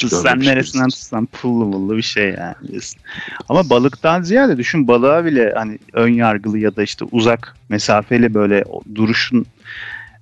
Görmemiş 0.00 0.46
neresinden 0.46 0.88
tutsan 0.88 1.26
pullu 1.26 1.64
mullu 1.64 1.96
bir 1.96 2.02
şey 2.02 2.24
yani 2.24 2.54
diyorsun. 2.68 3.00
Ama 3.48 3.70
balıktan 3.70 4.22
ziyade 4.22 4.56
düşün 4.56 4.88
balığa 4.88 5.24
bile 5.24 5.52
hani 5.56 5.78
ön 5.92 6.08
yargılı 6.08 6.58
ya 6.58 6.76
da 6.76 6.82
işte 6.82 7.04
uzak 7.12 7.56
mesafeli 7.68 8.34
böyle 8.34 8.64
duruşun 8.94 9.46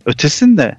ötesinde 0.07 0.77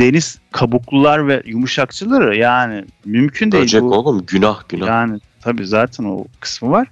deniz 0.00 0.38
kabuklular 0.52 1.28
ve 1.28 1.42
yumuşakçıları 1.46 2.36
yani 2.36 2.84
mümkün 3.04 3.52
değil. 3.52 3.64
Böcek 3.64 3.82
bu, 3.82 3.94
oğlum 3.94 4.26
günah 4.26 4.68
günah. 4.68 4.86
Yani 4.86 5.20
tabii 5.40 5.66
zaten 5.66 6.04
o 6.04 6.24
kısmı 6.40 6.70
var. 6.70 6.88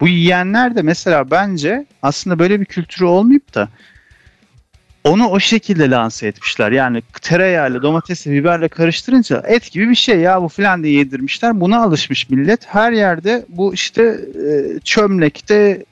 Bu 0.00 0.08
yiyenler 0.08 0.76
de 0.76 0.82
mesela 0.82 1.30
bence 1.30 1.86
aslında 2.02 2.38
böyle 2.38 2.60
bir 2.60 2.64
kültürü 2.64 3.04
olmayıp 3.04 3.54
da 3.54 3.68
onu 5.04 5.28
o 5.28 5.40
şekilde 5.40 5.90
lanse 5.90 6.26
etmişler. 6.26 6.72
Yani 6.72 7.02
tereyağıyla 7.22 7.82
domatesle 7.82 8.32
biberle 8.32 8.68
karıştırınca 8.68 9.42
et 9.46 9.72
gibi 9.72 9.90
bir 9.90 9.94
şey 9.94 10.18
ya 10.18 10.42
bu 10.42 10.48
filan 10.48 10.84
diye 10.84 10.94
yedirmişler. 10.94 11.60
Buna 11.60 11.82
alışmış 11.82 12.30
millet. 12.30 12.66
Her 12.66 12.92
yerde 12.92 13.44
bu 13.48 13.74
işte 13.74 14.02
e, 14.02 14.80
çömlekte 14.80 15.84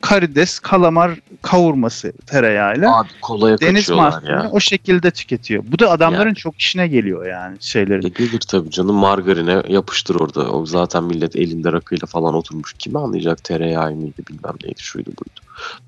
karides, 0.00 0.58
kalamar 0.58 1.10
kavurması 1.42 2.12
tereyağıyla. 2.26 2.98
Abi 3.00 3.08
kolaya 3.22 3.60
Deniz 3.60 3.74
kaçıyorlar 3.80 4.10
mahsulünü 4.10 4.30
ya. 4.32 4.50
o 4.52 4.60
şekilde 4.60 5.10
tüketiyor. 5.10 5.64
Bu 5.66 5.78
da 5.78 5.90
adamların 5.90 6.26
Yani. 6.26 6.34
çok 6.34 6.58
işine 6.58 6.88
geliyor 6.88 7.26
yani 7.26 7.56
şeylerin. 7.60 8.06
E 8.06 8.08
gelir 8.08 8.40
tabii 8.40 8.70
canım 8.70 8.94
margarine 8.96 9.62
yapıştır 9.68 10.14
orada. 10.14 10.50
O 10.50 10.66
zaten 10.66 11.04
millet 11.04 11.36
elinde 11.36 11.72
rakıyla 11.72 12.06
falan 12.06 12.34
oturmuş. 12.34 12.74
Kim 12.78 12.96
anlayacak 12.96 13.44
tereyağı 13.44 13.90
mıydı 13.92 14.22
bilmem 14.30 14.54
neydi 14.64 14.80
şuydu 14.82 15.08
buydu. 15.08 15.40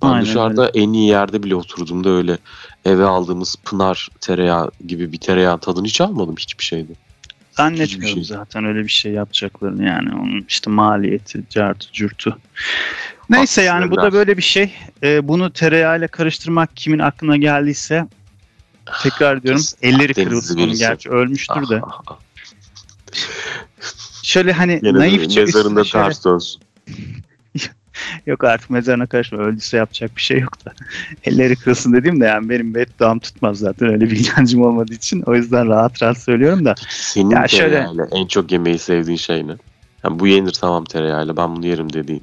Ben 0.02 0.08
Aynen 0.08 0.22
dışarıda 0.22 0.68
en 0.68 0.92
iyi 0.92 1.08
yerde 1.08 1.42
bile 1.42 1.54
oturduğumda 1.54 2.10
öyle 2.10 2.38
eve 2.84 3.04
aldığımız 3.04 3.56
pınar 3.64 4.08
tereyağı 4.20 4.70
gibi 4.86 5.12
bir 5.12 5.18
tereyağı 5.18 5.58
tadını 5.58 5.86
hiç 5.86 6.00
almadım 6.00 6.34
hiçbir 6.38 6.64
şeyde. 6.64 6.92
Zannetmiyorum 7.52 8.06
Hiçbir 8.08 8.24
şey. 8.24 8.36
zaten 8.36 8.64
öyle 8.64 8.82
bir 8.84 8.88
şey 8.88 9.12
yapacaklarını 9.12 9.84
yani 9.84 10.08
onun 10.14 10.44
işte 10.48 10.70
maliyeti, 10.70 11.42
cartı, 11.50 11.92
curtu. 11.92 12.38
Neyse 13.30 13.62
yani 13.62 13.90
bu 13.90 13.96
da 13.96 14.12
böyle 14.12 14.36
bir 14.36 14.42
şey. 14.42 14.74
Ee, 15.02 15.28
bunu 15.28 15.52
tereyağıyla 15.52 16.08
karıştırmak 16.08 16.76
kimin 16.76 16.98
aklına 16.98 17.36
geldiyse 17.36 18.06
tekrar 19.02 19.42
diyorum 19.42 19.62
elleri 19.82 20.14
kırılsın 20.14 20.72
gerçi 20.72 21.10
ölmüştür 21.10 21.68
de. 21.68 21.80
Ah, 21.82 21.88
ah, 21.92 22.02
ah. 22.06 22.18
Şöyle 24.22 24.52
hani 24.52 24.80
Gene 24.80 24.98
naifçe 24.98 25.40
mezarında 25.40 25.84
şöyle- 25.84 26.04
ters 26.04 26.24
dönsün. 26.24 26.60
yok 28.26 28.44
artık 28.44 28.70
mezarına 28.70 29.06
karışma 29.06 29.38
öldüyse 29.38 29.76
yapacak 29.76 30.16
bir 30.16 30.22
şey 30.22 30.38
yok 30.40 30.64
da. 30.64 30.72
Elleri 31.24 31.56
kırılsın 31.56 31.92
dediğim 31.92 32.20
de 32.20 32.24
yani 32.24 32.48
benim 32.48 32.74
bedduam 32.74 33.18
tutmaz 33.18 33.58
zaten 33.58 33.88
öyle 33.88 34.10
bir 34.10 34.28
inancım 34.32 34.62
olmadığı 34.62 34.94
için 34.94 35.22
o 35.26 35.34
yüzden 35.34 35.68
rahat 35.68 36.02
rahat 36.02 36.18
söylüyorum 36.18 36.64
da. 36.64 36.74
Senin 36.88 37.30
Ya 37.30 37.48
şöyle- 37.48 37.86
en 38.12 38.26
çok 38.26 38.52
yemeği 38.52 38.78
sevdiğin 38.78 39.18
şey 39.18 39.46
ne? 39.46 39.56
Yani 40.04 40.18
bu 40.18 40.26
yenir 40.26 40.52
tamam 40.52 40.84
tereyağıyla 40.84 41.36
ben 41.36 41.56
bunu 41.56 41.66
yerim 41.66 41.92
dediğin. 41.92 42.22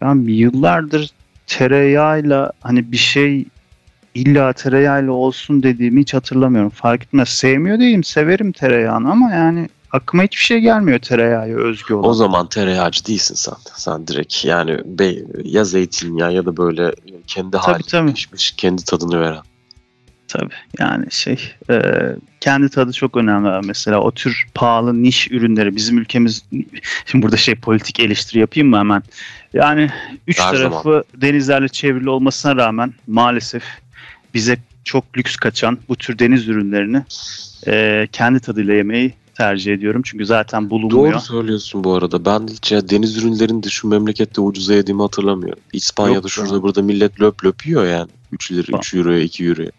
Ben 0.00 0.14
yıllardır 0.14 1.10
tereyağıyla 1.46 2.52
hani 2.60 2.92
bir 2.92 2.96
şey 2.96 3.44
illa 4.14 4.52
tereyağıyla 4.52 5.12
olsun 5.12 5.62
dediğimi 5.62 6.00
hiç 6.00 6.14
hatırlamıyorum. 6.14 6.70
Fark 6.70 7.02
etmez. 7.02 7.28
Sevmiyor 7.28 7.78
değilim. 7.78 8.04
Severim 8.04 8.52
tereyağını 8.52 9.10
ama 9.10 9.30
yani 9.30 9.68
aklıma 9.92 10.22
hiçbir 10.22 10.42
şey 10.42 10.60
gelmiyor 10.60 10.98
tereyağı 10.98 11.44
özgü 11.44 11.94
olan. 11.94 12.10
O 12.10 12.14
zaman 12.14 12.48
tereyağcı 12.48 13.06
değilsin 13.06 13.34
sen. 13.34 13.54
Sen 13.76 14.06
direkt 14.06 14.44
yani 14.44 14.78
be, 14.84 15.14
ya 15.44 15.64
zeytinyağı 15.64 16.32
ya 16.32 16.46
da 16.46 16.56
böyle 16.56 16.92
kendi 17.26 17.56
tabii. 17.90 18.12
pişmiş, 18.12 18.50
kendi 18.50 18.84
tadını 18.84 19.20
veren. 19.20 19.42
Tabii 20.28 20.54
yani 20.78 21.06
şey 21.10 21.52
e, 21.70 21.80
kendi 22.40 22.68
tadı 22.68 22.92
çok 22.92 23.16
önemli 23.16 23.66
mesela 23.66 24.00
o 24.00 24.12
tür 24.12 24.46
pahalı 24.54 25.02
niş 25.02 25.30
ürünleri 25.30 25.76
bizim 25.76 25.98
ülkemiz 25.98 26.42
şimdi 27.06 27.22
burada 27.22 27.36
şey 27.36 27.54
politik 27.54 28.00
eleştiri 28.00 28.38
yapayım 28.38 28.68
mı 28.68 28.78
hemen 28.78 29.02
yani 29.54 29.90
üç 30.26 30.40
Her 30.40 30.52
tarafı 30.52 31.04
denizlerle 31.14 31.68
çevrili 31.68 32.10
olmasına 32.10 32.56
rağmen 32.56 32.94
maalesef 33.06 33.64
bize 34.34 34.56
çok 34.84 35.18
lüks 35.18 35.36
kaçan 35.36 35.78
bu 35.88 35.96
tür 35.96 36.18
deniz 36.18 36.48
ürünlerini 36.48 37.02
e, 37.66 38.06
kendi 38.12 38.40
tadıyla 38.40 38.74
yemeyi 38.74 39.14
tercih 39.34 39.74
ediyorum 39.74 40.02
çünkü 40.04 40.26
zaten 40.26 40.70
bulunmuyor. 40.70 41.12
Doğru 41.12 41.20
söylüyorsun 41.20 41.84
bu 41.84 41.94
arada. 41.94 42.24
Ben 42.24 42.48
hiç 42.48 42.72
ya 42.72 42.88
deniz 42.88 43.16
ürünlerini 43.16 43.62
de 43.62 43.68
şu 43.68 43.88
memlekette 43.88 44.40
ucuza 44.40 44.74
yediğimi 44.74 45.02
hatırlamıyorum. 45.02 45.62
İspanya'da 45.72 46.14
Yok 46.14 46.30
şurada 46.30 46.62
burada 46.62 46.82
millet 46.82 47.20
löp 47.20 47.44
löp 47.44 47.66
yiyor 47.66 47.86
yani. 47.86 48.10
3 48.32 48.52
lira, 48.52 48.72
Bak. 48.72 48.80
3 48.84 48.94
euroya, 48.94 49.20
2 49.20 49.44
euroya. 49.44 49.70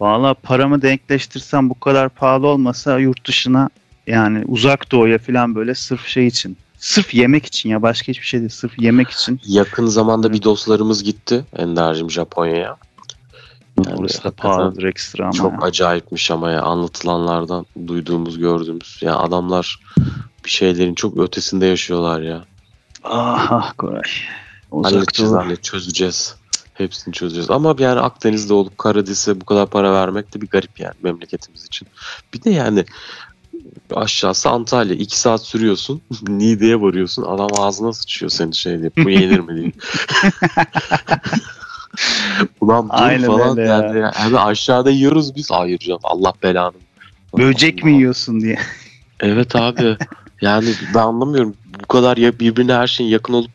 Valla 0.00 0.34
paramı 0.34 0.82
denkleştirsem 0.82 1.70
bu 1.70 1.80
kadar 1.80 2.08
pahalı 2.08 2.46
olmasa 2.46 2.98
yurt 2.98 3.26
dışına 3.26 3.70
yani 4.06 4.44
uzak 4.46 4.92
doğuya 4.92 5.18
falan 5.18 5.54
böyle 5.54 5.74
sırf 5.74 6.06
şey 6.06 6.26
için. 6.26 6.56
Sırf 6.82 7.14
yemek 7.14 7.46
için 7.46 7.68
ya 7.68 7.82
başka 7.82 8.08
hiçbir 8.08 8.26
şey 8.26 8.40
değil. 8.40 8.50
Sırf 8.50 8.78
yemek 8.78 9.10
için. 9.10 9.40
Yakın 9.46 9.86
zamanda 9.86 10.32
bir 10.32 10.42
dostlarımız 10.42 11.02
gitti 11.02 11.44
Ender'cim 11.56 12.10
Japonya'ya. 12.10 12.76
Yani 13.86 13.96
Burası 13.96 14.24
da 14.24 14.30
pahalıdır 14.30 14.82
ekstra 14.82 15.24
ama. 15.24 15.32
Çok 15.32 15.52
ya. 15.52 15.58
acayipmiş 15.58 16.30
ama 16.30 16.50
ya 16.50 16.62
anlatılanlardan 16.62 17.66
duyduğumuz 17.86 18.38
gördüğümüz. 18.38 18.98
Ya 19.00 19.16
adamlar 19.16 19.80
bir 20.44 20.50
şeylerin 20.50 20.94
çok 20.94 21.18
ötesinde 21.18 21.66
yaşıyorlar 21.66 22.20
ya. 22.20 22.44
Ah 23.04 23.52
ah 23.52 23.72
Koray. 23.78 24.02
Halledeceğiz 24.70 25.32
halledeceğiz 25.32 25.62
çözeceğiz. 25.62 26.36
Hepsini 26.74 27.14
çözeceğiz. 27.14 27.50
Ama 27.50 27.76
yani 27.78 28.00
Akdeniz'de 28.00 28.54
olup 28.54 28.78
Karadeniz'e 28.78 29.40
bu 29.40 29.44
kadar 29.44 29.66
para 29.66 29.92
vermek 29.92 30.34
de 30.34 30.40
bir 30.40 30.48
garip 30.48 30.80
yani 30.80 30.94
memleketimiz 31.02 31.64
için. 31.64 31.88
Bir 32.34 32.42
de 32.42 32.50
yani 32.50 32.84
aşağısı 33.94 34.50
Antalya. 34.50 34.94
iki 34.94 35.18
saat 35.20 35.42
sürüyorsun. 35.42 36.00
Niğde'ye 36.28 36.80
varıyorsun. 36.80 37.22
Adam 37.22 37.48
ağzına 37.58 37.92
sıçıyor 37.92 38.30
seni 38.30 38.54
şey 38.54 38.80
diye. 38.80 38.90
Bu 39.04 39.10
yenir 39.10 39.40
mi 39.40 39.56
diye. 39.56 39.72
Ulan 42.60 42.88
dur 42.88 42.94
Aynen 42.94 43.26
falan 43.26 43.58
öyle 43.58 43.68
ya. 43.68 43.76
yani. 43.76 43.98
ya. 43.98 44.40
Aşağıda 44.40 44.90
yiyoruz 44.90 45.36
biz. 45.36 45.50
Hayır 45.50 45.78
canım 45.78 46.00
Allah 46.02 46.32
belanı. 46.42 46.74
Böcek 47.38 47.84
mi 47.84 47.92
yiyorsun 47.92 48.40
diye. 48.40 48.58
Evet 49.20 49.56
abi. 49.56 49.96
Yani 50.40 50.68
ben 50.94 51.00
anlamıyorum. 51.00 51.54
Bu 51.82 51.86
kadar 51.86 52.16
ya 52.16 52.38
birbirine 52.38 52.74
her 52.74 52.86
şeyin 52.86 53.10
yakın 53.10 53.32
olup 53.32 53.50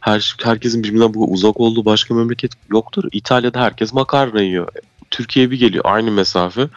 her 0.00 0.36
herkesin 0.44 0.84
birbirinden 0.84 1.14
bu 1.14 1.32
uzak 1.32 1.60
olduğu 1.60 1.84
başka 1.84 2.14
memleket 2.14 2.52
yoktur. 2.70 3.04
İtalya'da 3.12 3.60
herkes 3.60 3.92
makarna 3.92 4.40
yiyor. 4.42 4.68
Türkiye 5.12 5.50
bir 5.50 5.58
geliyor 5.58 5.84
aynı 5.86 6.10
mesafe. 6.10 6.68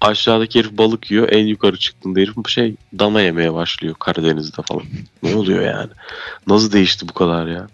Aşağıdaki 0.00 0.58
herif 0.58 0.72
balık 0.72 1.10
yiyor. 1.10 1.28
En 1.32 1.46
yukarı 1.46 1.76
çıktığında 1.76 2.20
herif 2.20 2.48
şey 2.48 2.74
dana 2.98 3.20
yemeye 3.20 3.54
başlıyor 3.54 3.94
Karadeniz'de 3.98 4.62
falan. 4.62 4.82
Ne 5.22 5.34
oluyor 5.34 5.62
yani? 5.62 5.90
Nasıl 6.46 6.72
değişti 6.72 7.08
bu 7.08 7.12
kadar 7.12 7.46
ya? 7.46 7.66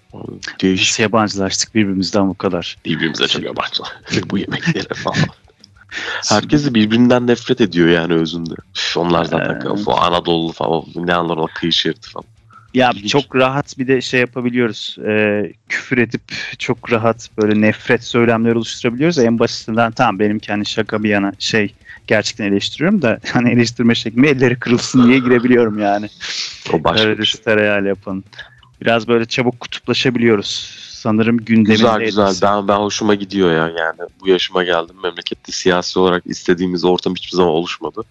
Değişik. 0.63 0.89
Biz 0.89 0.99
yabancılaştık 0.99 1.75
birbirimizden 1.75 2.29
bu 2.29 2.35
kadar. 2.35 2.77
Birbirimize 2.85 3.29
çok 3.29 3.43
yabancılar. 3.43 3.93
bu 4.31 4.39
yemekleri 4.39 4.95
falan. 4.95 5.19
Herkes 6.29 6.67
de 6.67 6.75
birbirinden 6.75 7.27
nefret 7.27 7.61
ediyor 7.61 7.89
yani 7.89 8.15
özünde. 8.15 8.55
Üf, 8.77 8.97
onlar 8.97 9.25
zaten 9.25 9.61
o 9.87 9.97
Anadolu 9.97 10.53
falan 10.53 10.83
ne 10.95 11.15
anlar 11.15 11.37
o 11.37 11.47
kıyı 11.55 11.73
şeridi 11.73 12.07
falan. 12.07 12.36
Ya 12.77 12.91
İlginç. 12.95 13.11
çok 13.11 13.37
rahat 13.37 13.79
bir 13.79 13.89
de 13.89 14.01
şey 14.01 14.21
yapabiliyoruz. 14.21 14.97
Ee, 15.07 15.53
küfür 15.69 15.99
edip 15.99 16.23
çok 16.59 16.93
rahat 16.93 17.31
böyle 17.43 17.61
nefret 17.61 18.05
söylemleri 18.05 18.57
oluşturabiliyoruz. 18.57 19.19
En 19.19 19.39
basitinden 19.39 19.93
tamam 19.93 20.19
benim 20.19 20.39
kendi 20.39 20.67
şaka 20.67 21.03
bir 21.03 21.09
yana 21.09 21.33
şey 21.39 21.75
gerçekten 22.07 22.45
eleştiriyorum 22.45 23.03
da 23.03 23.19
hani 23.33 23.51
eleştirme 23.51 23.95
şeklime 23.95 24.29
elleri 24.29 24.59
kırılsın 24.59 25.09
diye 25.09 25.19
girebiliyorum 25.19 25.79
yani. 25.79 26.09
O 26.73 26.85
başka 26.85 27.03
Karadeniz 27.05 27.29
şey. 27.29 27.41
tereyağıyla 27.43 27.89
yapan. 27.89 28.25
Biraz 28.83 29.09
böyle 29.09 29.25
çabuk 29.27 29.61
kutuplaşabiliyoruz. 29.61 30.77
Sanırım 30.91 31.37
gündemin 31.37 31.65
Güzel 31.77 32.01
güzel. 32.01 32.23
etkisi. 32.25 32.43
Ben 32.43 32.69
ben 32.69 32.77
hoşuma 32.77 33.15
gidiyor 33.15 33.51
ya. 33.53 33.69
Yani 33.79 34.11
bu 34.21 34.29
yaşıma 34.29 34.65
geldim. 34.65 34.97
Memlekette 35.03 35.53
siyasi 35.53 35.99
olarak 35.99 36.23
istediğimiz 36.27 36.85
ortam 36.85 37.15
hiçbir 37.15 37.37
zaman 37.37 37.53
oluşmadı. 37.53 38.03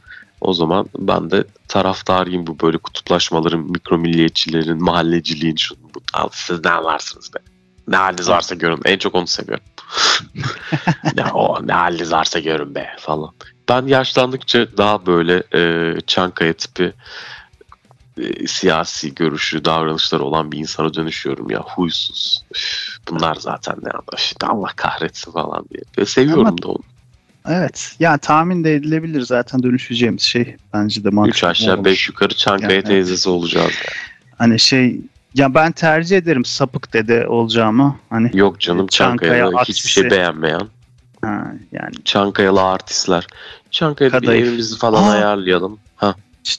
O 0.46 0.54
zaman 0.54 0.90
ben 0.98 1.32
de 1.32 1.44
taraftarıyım 1.68 2.48
bu 2.48 2.60
böyle 2.60 2.78
kutuplaşmaların, 2.78 3.60
mikro 3.60 3.98
milliyetçilerin, 3.98 4.84
mahalleciliğin 4.84 5.56
şunu 5.56 5.80
bu. 5.96 6.00
Al 6.14 6.30
siz 6.32 6.66
ne 6.66 6.84
varsınız 6.84 7.34
be. 7.34 7.40
Ne 7.88 7.96
haliniz 7.96 8.30
varsa 8.30 8.56
görün. 8.56 8.80
En 8.86 8.98
çok 8.98 9.16
onu 9.16 9.28
seviyorum. 9.28 9.66
ne, 11.16 11.26
o, 11.26 11.68
ne 11.68 11.74
haliniz 11.74 12.12
varsa 12.12 12.40
görün 12.40 12.76
be 12.76 12.90
falan. 13.00 13.32
Ben 13.70 13.88
yaşlandıkça 13.88 14.78
daha 14.78 15.06
böyle 15.06 15.44
e, 15.54 15.94
Çankaya 16.08 16.54
tipi 16.54 16.94
e, 18.18 18.48
siyasi 18.48 19.16
görüşü, 19.16 19.66
davranışları 19.66 20.24
olan 20.24 20.52
bir 20.52 20.58
insana 20.58 20.94
dönüşüyorum 20.94 21.50
ya. 21.50 21.60
Huysuz. 21.60 22.44
Üf, 22.56 22.98
bunlar 23.10 23.36
zaten 23.36 23.76
ne 23.84 23.92
işte 24.18 24.48
Allah 24.48 24.70
kahretsin 24.76 25.32
falan 25.32 25.66
diye. 25.74 25.84
Ve 25.98 26.06
seviyorum 26.06 26.48
Ama- 26.48 26.62
da 26.62 26.68
onu. 26.68 26.80
Evet. 27.50 27.96
Ya 28.00 28.18
tahmin 28.18 28.64
de 28.64 28.76
edilebilir 28.76 29.22
zaten 29.22 29.64
dönüşeceğimiz 29.64 30.22
şey. 30.22 30.56
Bence 30.74 31.04
de 31.04 31.10
mantıklı. 31.10 31.38
Üç 31.38 31.44
aşağı 31.44 31.74
olmuş. 31.76 31.86
beş 31.86 32.08
yukarı 32.08 32.34
Çankaya 32.34 32.72
Yani, 32.74 32.84
teyzesi 32.84 33.30
olacağız. 33.30 33.72
Hani 34.38 34.60
şey 34.60 35.00
ya 35.36 35.54
ben 35.54 35.72
tercih 35.72 36.18
ederim 36.18 36.46
sapık 36.46 36.94
dede 36.94 37.28
olacağımı. 37.28 37.98
Hani 38.10 38.32
Yok 38.34 38.60
canım 38.60 38.88
Çankaya 38.88 39.32
Çankaya'da 39.32 39.48
hiçbir 39.62 39.74
aksisi. 39.74 39.90
şey 39.90 40.12
beğenmeyen. 40.12 40.62
ha, 41.22 41.52
yani 41.72 41.94
Çankayalı 42.06 42.62
artistler. 42.64 43.28
Çankaya'da 43.72 44.22
bir 44.22 44.26
Kadayıf. 44.26 44.48
evimizi 44.48 44.78
falan 44.78 45.04
Aa! 45.04 45.12
ayarlayalım. 45.12 45.80
Ha. 45.96 46.16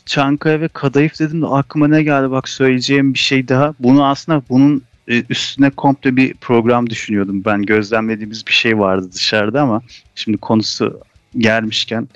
Çankaya 0.07 0.61
ve 0.61 0.69
Kadayıf 0.69 1.21
dedim 1.21 1.43
de 1.43 1.47
aklıma 1.47 1.89
ne 1.89 2.03
geldi 2.03 2.31
bak 2.31 2.49
söyleyeceğim 2.49 3.15
bir 3.15 3.19
şey 3.19 3.49
daha. 3.49 3.75
Bunu 3.81 4.07
aslında 4.07 4.43
bunun 4.49 4.83
e, 5.09 5.23
üstüne 5.29 5.71
komple 5.71 6.17
bir 6.17 6.35
program 6.35 6.91
düşünüyordum 6.91 7.45
ben. 7.45 7.63
Gözlemlediğimiz 7.63 8.47
bir 8.47 8.53
şey 8.53 8.79
vardı 8.79 9.11
dışarıda 9.13 9.63
ama 9.63 9.83
şimdi 10.15 10.39
konusu 10.39 11.01
gelmişken 11.39 12.09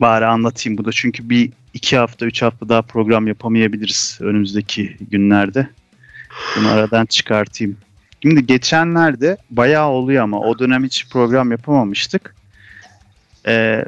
bari 0.00 0.26
anlatayım 0.26 0.78
bu 0.78 0.84
da. 0.84 0.92
Çünkü 0.92 1.30
bir 1.30 1.52
iki 1.74 1.96
hafta, 1.96 2.26
üç 2.26 2.42
hafta 2.42 2.68
daha 2.68 2.82
program 2.82 3.26
yapamayabiliriz 3.26 4.18
önümüzdeki 4.20 4.96
günlerde. 5.10 5.68
Bunu 6.56 6.68
aradan 6.68 7.06
çıkartayım. 7.06 7.76
Şimdi 8.22 8.46
geçenlerde 8.46 9.36
bayağı 9.50 9.88
oluyor 9.88 10.22
ama 10.22 10.40
o 10.40 10.58
dönem 10.58 10.84
hiç 10.84 11.08
program 11.08 11.50
yapamamıştık. 11.50 12.34
Ee, 13.46 13.84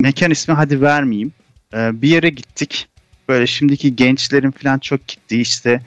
mekan 0.00 0.30
ismi 0.30 0.54
hadi 0.54 0.80
vermeyeyim. 0.80 1.32
Ee, 1.74 2.02
bir 2.02 2.08
yere 2.08 2.28
gittik. 2.28 2.88
Böyle 3.28 3.46
şimdiki 3.46 3.96
gençlerin 3.96 4.50
falan 4.50 4.78
çok 4.78 5.08
gittiği 5.08 5.40
işte 5.40 5.80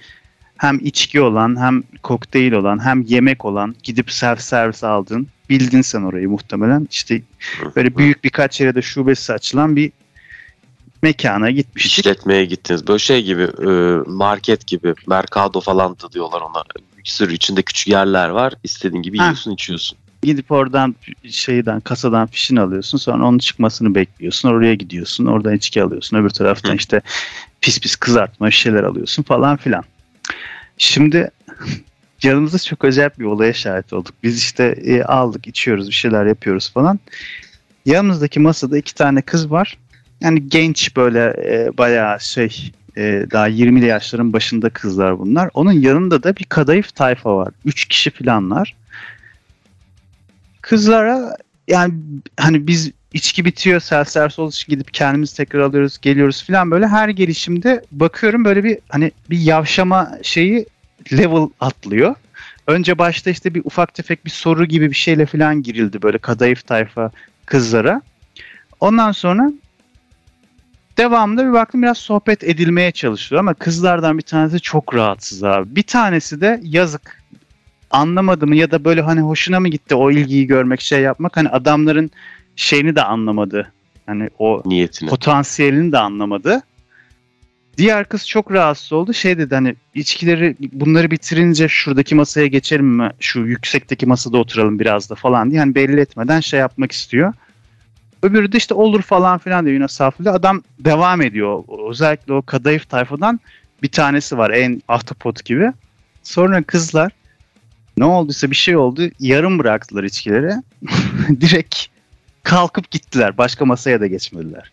hem 0.60 0.80
içki 0.82 1.22
olan 1.22 1.62
hem 1.62 1.84
kokteyl 2.04 2.54
olan 2.54 2.86
hem 2.86 3.02
yemek 3.02 3.46
olan 3.46 3.76
gidip 3.84 4.12
self 4.12 4.42
servis 4.42 4.84
aldın. 4.84 5.28
Bildin 5.50 5.82
sen 5.82 6.02
orayı 6.02 6.30
muhtemelen. 6.30 6.88
İşte 6.92 7.22
böyle 7.76 7.98
büyük 7.98 8.24
birkaç 8.24 8.62
yere 8.62 8.76
de 8.76 8.82
şubesi 8.82 9.34
açılan 9.34 9.76
bir 9.76 9.92
mekana 11.02 11.52
gitmiştik. 11.52 12.06
İşletmeye 12.06 12.46
gittiniz. 12.46 12.88
Böyle 12.88 13.00
şey 13.00 13.24
gibi 13.24 13.42
e, 13.42 13.70
market 14.08 14.68
gibi 14.68 14.94
Mercado 15.08 15.62
falan 15.62 15.96
da 16.00 16.12
diyorlar 16.12 16.42
ona. 16.42 16.64
Bir 16.98 17.10
sürü 17.10 17.34
içinde 17.34 17.62
küçük 17.62 17.88
yerler 17.88 18.30
var. 18.30 18.54
İstediğin 18.64 19.04
gibi 19.04 19.18
Ha. 19.18 19.24
yiyorsun 19.24 19.52
içiyorsun. 19.52 19.98
Gidip 20.24 20.52
oradan 20.52 20.96
şeyden 21.30 21.80
kasadan 21.80 22.28
fişini 22.28 22.62
alıyorsun. 22.62 22.98
Sonra 22.98 23.28
onun 23.28 23.38
çıkmasını 23.38 23.96
bekliyorsun. 23.96 24.50
Oraya 24.50 24.76
gidiyorsun. 24.76 25.26
Oradan 25.26 25.56
içki 25.56 25.84
alıyorsun. 25.84 26.18
Öbür 26.18 26.30
taraftan 26.30 26.72
Hı. 26.72 26.76
işte 26.76 27.02
pis 27.62 27.80
pis 27.80 27.96
kızartma 27.96 28.52
şeyler 28.52 28.84
alıyorsun 28.84 29.24
falan 29.24 29.58
filan. 29.58 29.84
Şimdi 30.80 31.32
yanımızda 32.24 32.58
çok 32.58 32.86
acayip 32.86 33.20
bir 33.20 33.26
olaya 33.26 33.54
şahit 33.54 33.94
olduk. 33.94 34.14
Biz 34.24 34.38
işte 34.38 34.64
e, 34.84 35.04
aldık, 35.04 35.48
içiyoruz, 35.48 35.88
bir 35.88 35.94
şeyler 35.94 36.26
yapıyoruz 36.26 36.72
falan. 36.74 37.00
Yanımızdaki 37.86 38.40
masada 38.40 38.78
iki 38.78 38.96
tane 38.96 39.22
kız 39.22 39.52
var. 39.52 39.78
Yani 40.22 40.50
genç 40.50 40.96
böyle 40.96 41.20
e, 41.46 41.78
bayağı 41.78 42.20
şey 42.20 42.72
e, 42.98 43.26
daha 43.32 43.50
20'li 43.50 43.86
yaşların 43.86 44.34
başında 44.34 44.70
kızlar 44.70 45.20
bunlar. 45.20 45.50
Onun 45.54 45.72
yanında 45.72 46.24
da 46.24 46.36
bir 46.36 46.44
kadayıf 46.44 46.96
tayfa 46.96 47.38
var. 47.38 47.54
Üç 47.66 47.86
kişi 47.86 48.10
falanlar. 48.10 48.76
Kızlara 50.62 51.38
yani 51.68 51.94
hani 52.40 52.68
biz 52.68 52.92
içki 53.14 53.46
bitiyor 53.46 53.80
self 53.80 54.10
servis 54.10 54.40
olduğu 54.40 54.52
için 54.52 54.72
gidip 54.72 54.94
kendimiz 54.94 55.34
tekrar 55.34 55.60
alıyoruz 55.60 55.98
geliyoruz 56.02 56.44
falan 56.44 56.72
böyle 56.72 56.88
her 56.88 57.10
gelişimde 57.10 57.84
bakıyorum 57.92 58.46
böyle 58.46 58.64
bir 58.64 58.78
hani 58.90 59.12
bir 59.30 59.40
yavşama 59.40 60.12
şeyi 60.24 60.66
level 61.14 61.50
atlıyor. 61.60 62.16
önce 62.68 62.98
başta 62.98 63.30
işte 63.30 63.54
bir 63.54 63.62
ufak 63.66 63.94
tefek 63.94 64.26
bir 64.26 64.30
soru 64.30 64.66
gibi 64.66 64.90
bir 64.90 64.96
şeyle 64.96 65.26
falan 65.26 65.64
girildi 65.64 66.02
böyle 66.02 66.18
kadayıf 66.18 66.68
tayfa 66.68 67.12
kızlara. 67.46 68.02
Ondan 68.80 69.12
sonra 69.12 69.52
devamında 70.98 71.48
bir 71.48 71.54
baktım 71.54 71.82
biraz 71.82 71.98
sohbet 71.98 72.44
edilmeye 72.44 72.92
çalışıyor 72.92 73.40
ama 73.40 73.54
kızlardan 73.54 74.18
bir 74.18 74.24
tanesi 74.24 74.60
çok 74.60 74.96
rahatsız 74.96 75.44
abi. 75.44 75.76
Bir 75.76 75.84
tanesi 75.84 76.42
de 76.42 76.60
yazık 76.64 77.20
anlamadı 77.92 78.48
mı 78.48 78.56
ya 78.56 78.72
da 78.72 78.86
böyle 78.86 79.02
hani 79.02 79.22
hoşuna 79.22 79.60
mı 79.60 79.70
gitti 79.70 79.96
o 79.96 80.12
ilgiyi 80.12 80.48
görmek 80.48 80.82
şey 80.82 81.02
yapmak 81.02 81.38
hani 81.38 81.50
adamların 81.50 82.12
şeyini 82.60 82.96
de 82.96 83.04
anlamadı. 83.04 83.72
Hani 84.06 84.30
o 84.40 84.62
Niyetini. 84.66 85.10
potansiyelini 85.10 85.92
de 85.92 85.98
anlamadı. 85.98 86.62
Diğer 87.78 88.06
kız 88.06 88.28
çok 88.28 88.52
rahatsız 88.52 88.94
oldu. 88.94 89.14
Şey 89.14 89.38
dedi 89.38 89.56
hani 89.56 89.76
içkileri 89.96 90.56
bunları 90.72 91.12
bitirince 91.12 91.68
şuradaki 91.68 92.16
masaya 92.16 92.48
geçelim 92.48 92.86
mi? 92.86 93.12
Şu 93.20 93.40
yüksekteki 93.40 94.06
masada 94.06 94.38
oturalım 94.38 94.80
biraz 94.80 95.10
da 95.10 95.16
falan 95.16 95.52
diye 95.52 95.60
hani 95.60 95.76
belli 95.76 96.02
etmeden 96.02 96.40
şey 96.40 96.60
yapmak 96.60 96.92
istiyor. 96.92 97.34
Öbürü 98.24 98.52
de 98.52 98.58
işte 98.58 98.74
olur 98.74 99.02
falan 99.02 99.38
filan 99.38 99.66
diyor 99.66 99.74
yine 99.74 99.88
saflığı. 99.88 100.32
Adam 100.32 100.62
devam 100.80 101.22
ediyor. 101.22 101.64
Özellikle 101.90 102.34
o 102.34 102.42
kadayıf 102.42 102.90
tayfadan 102.90 103.40
bir 103.84 103.92
tanesi 103.92 104.38
var 104.38 104.50
en 104.50 104.82
ahtapot 104.88 105.46
gibi. 105.46 105.74
Sonra 106.24 106.64
kızlar 106.64 107.12
ne 107.98 108.06
olduysa 108.06 108.52
bir 108.52 108.56
şey 108.56 108.78
oldu. 108.78 109.02
Yarım 109.20 109.60
bıraktılar 109.60 110.04
içkileri. 110.04 110.52
Direkt 111.42 111.90
kalkıp 112.44 112.92
gittiler. 112.92 113.38
Başka 113.38 113.66
masaya 113.66 114.02
da 114.02 114.08
geçmediler. 114.08 114.72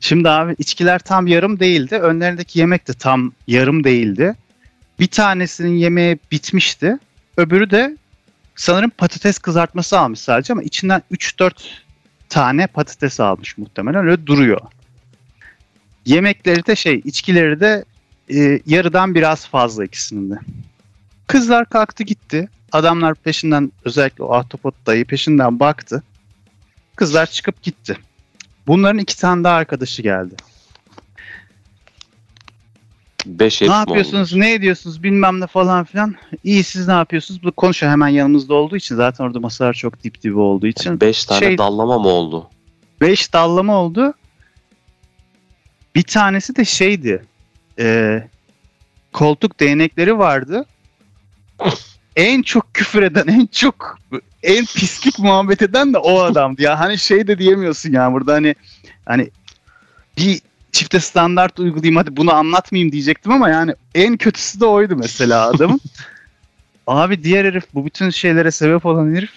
Şimdi 0.00 0.28
abi 0.28 0.54
içkiler 0.58 0.98
tam 0.98 1.26
yarım 1.26 1.60
değildi. 1.60 1.94
Önlerindeki 1.94 2.58
yemek 2.58 2.88
de 2.88 2.92
tam 2.92 3.32
yarım 3.46 3.84
değildi. 3.84 4.34
Bir 5.00 5.06
tanesinin 5.06 5.76
yemeği 5.76 6.18
bitmişti. 6.32 6.98
Öbürü 7.36 7.70
de 7.70 7.96
sanırım 8.56 8.90
patates 8.90 9.38
kızartması 9.38 9.98
almış 9.98 10.20
sadece 10.20 10.52
ama 10.52 10.62
içinden 10.62 11.02
3-4 11.12 11.52
tane 12.28 12.66
patates 12.66 13.20
almış 13.20 13.58
muhtemelen. 13.58 14.06
Öyle 14.06 14.26
duruyor. 14.26 14.60
Yemekleri 16.06 16.66
de 16.66 16.76
şey, 16.76 17.02
içkileri 17.04 17.60
de 17.60 17.84
e, 18.34 18.60
yarıdan 18.66 19.14
biraz 19.14 19.46
fazla 19.46 19.84
ikisinin 19.84 20.30
de. 20.30 20.38
Kızlar 21.26 21.68
kalktı 21.68 22.02
gitti. 22.04 22.48
Adamlar 22.72 23.14
peşinden 23.14 23.72
özellikle 23.84 24.24
o 24.24 24.34
ahtapot 24.34 24.74
dayı 24.86 25.04
peşinden 25.04 25.60
baktı. 25.60 26.02
Kızlar 26.96 27.26
çıkıp 27.26 27.62
gitti. 27.62 27.98
Bunların 28.66 28.98
iki 28.98 29.18
tane 29.18 29.44
daha 29.44 29.54
arkadaşı 29.54 30.02
geldi. 30.02 30.34
Beş 33.26 33.62
ne 33.62 33.72
yapıyorsunuz, 33.72 34.32
oldu? 34.32 34.40
ne 34.40 34.52
ediyorsunuz 34.52 35.02
bilmem 35.02 35.40
ne 35.40 35.46
falan 35.46 35.84
filan. 35.84 36.14
İyi 36.44 36.64
siz 36.64 36.88
ne 36.88 36.94
yapıyorsunuz? 36.94 37.42
Bu 37.42 37.52
konuşuyor 37.52 37.92
hemen 37.92 38.08
yanımızda 38.08 38.54
olduğu 38.54 38.76
için. 38.76 38.96
Zaten 38.96 39.24
orada 39.24 39.40
masalar 39.40 39.74
çok 39.74 40.04
dip 40.04 40.22
dibi 40.22 40.38
olduğu 40.38 40.66
için. 40.66 41.00
Beş 41.00 41.24
tane 41.24 41.38
Şey- 41.40 41.58
dallama 41.58 41.98
mı 41.98 42.08
oldu? 42.08 42.50
5 43.00 43.32
dallama 43.32 43.76
oldu. 43.80 44.14
Bir 45.94 46.02
tanesi 46.02 46.56
de 46.56 46.64
şeydi. 46.64 47.24
E, 47.78 48.22
koltuk 49.12 49.60
değnekleri 49.60 50.18
vardı. 50.18 50.66
en 52.16 52.42
çok 52.42 52.74
küfür 52.74 53.02
eden, 53.02 53.26
en 53.26 53.46
çok 53.46 53.98
en 54.44 54.64
pislik 54.64 55.18
muhabbet 55.18 55.62
eden 55.62 55.92
de 55.94 55.98
o 55.98 56.20
adamdı 56.20 56.62
ya. 56.62 56.80
Hani 56.80 56.98
şey 56.98 57.26
de 57.26 57.38
diyemiyorsun 57.38 57.92
ya 57.92 58.12
burada 58.12 58.32
hani 58.32 58.54
hani 59.06 59.30
bir 60.18 60.40
çifte 60.72 61.00
standart 61.00 61.58
uygulayayım 61.58 61.96
hadi 61.96 62.16
bunu 62.16 62.34
anlatmayayım 62.34 62.92
diyecektim 62.92 63.32
ama 63.32 63.48
yani 63.48 63.74
en 63.94 64.16
kötüsü 64.16 64.60
de 64.60 64.66
oydu 64.66 64.96
mesela 64.96 65.46
adamın. 65.48 65.80
Abi 66.86 67.24
diğer 67.24 67.44
herif 67.44 67.64
bu 67.74 67.86
bütün 67.86 68.10
şeylere 68.10 68.50
sebep 68.50 68.86
olan 68.86 69.14
herif 69.14 69.30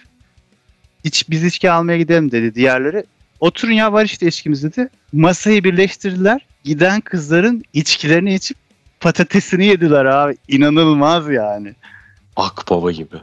hiç 1.05 1.29
biz 1.29 1.43
içki 1.43 1.71
almaya 1.71 1.97
gidelim 1.97 2.31
dedi 2.31 2.55
diğerleri. 2.55 3.03
Oturun 3.39 3.71
ya 3.71 3.93
var 3.93 4.05
işte 4.05 4.27
içkimiz 4.27 4.63
dedi. 4.63 4.89
Masayı 5.13 5.63
birleştirdiler. 5.63 6.45
Giden 6.63 7.01
kızların 7.01 7.63
içkilerini 7.73 8.33
içip 8.33 8.57
patatesini 8.99 9.65
yediler 9.65 10.05
abi. 10.05 10.37
İnanılmaz 10.47 11.29
yani. 11.29 11.73
Akbaba 12.35 12.91
gibi. 12.91 13.15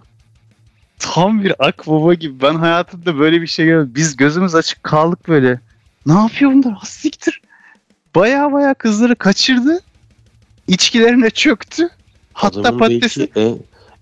Tam 0.99 1.45
bir 1.45 1.67
akbaba 1.67 2.15
gibi. 2.15 2.43
Ben 2.43 2.55
hayatımda 2.55 3.19
böyle 3.19 3.43
bir 3.43 3.47
şey 3.47 3.67
görmedim. 3.67 3.93
Biz 3.95 4.17
gözümüz 4.17 4.55
açık 4.55 4.83
kaldık 4.83 5.29
böyle. 5.29 5.61
Ne 6.07 6.13
yapıyor 6.13 6.53
bunlar? 6.53 6.73
Ha, 6.73 6.87
Siktir. 6.87 7.41
Baya 8.15 8.53
baya 8.53 8.75
kızları 8.75 9.17
kaçırdı. 9.17 9.81
İçkilerine 10.69 11.31
çöktü. 11.31 11.89
Hatta 12.33 12.61
Adamın 12.61 12.79
patatesi 12.79 13.31
en, 13.37 13.59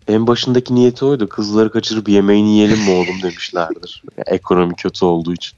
en 0.09 0.27
başındaki 0.27 0.75
niyeti 0.75 1.05
oydu. 1.05 1.29
Kızları 1.29 1.73
kaçırıp 1.73 2.09
yemeğini 2.09 2.49
yiyelim 2.49 2.79
mi 2.79 2.91
oğlum 2.91 3.23
demişlerdir. 3.23 4.03
Ekonomi 4.27 4.75
kötü 4.75 5.05
olduğu 5.05 5.33
için. 5.33 5.57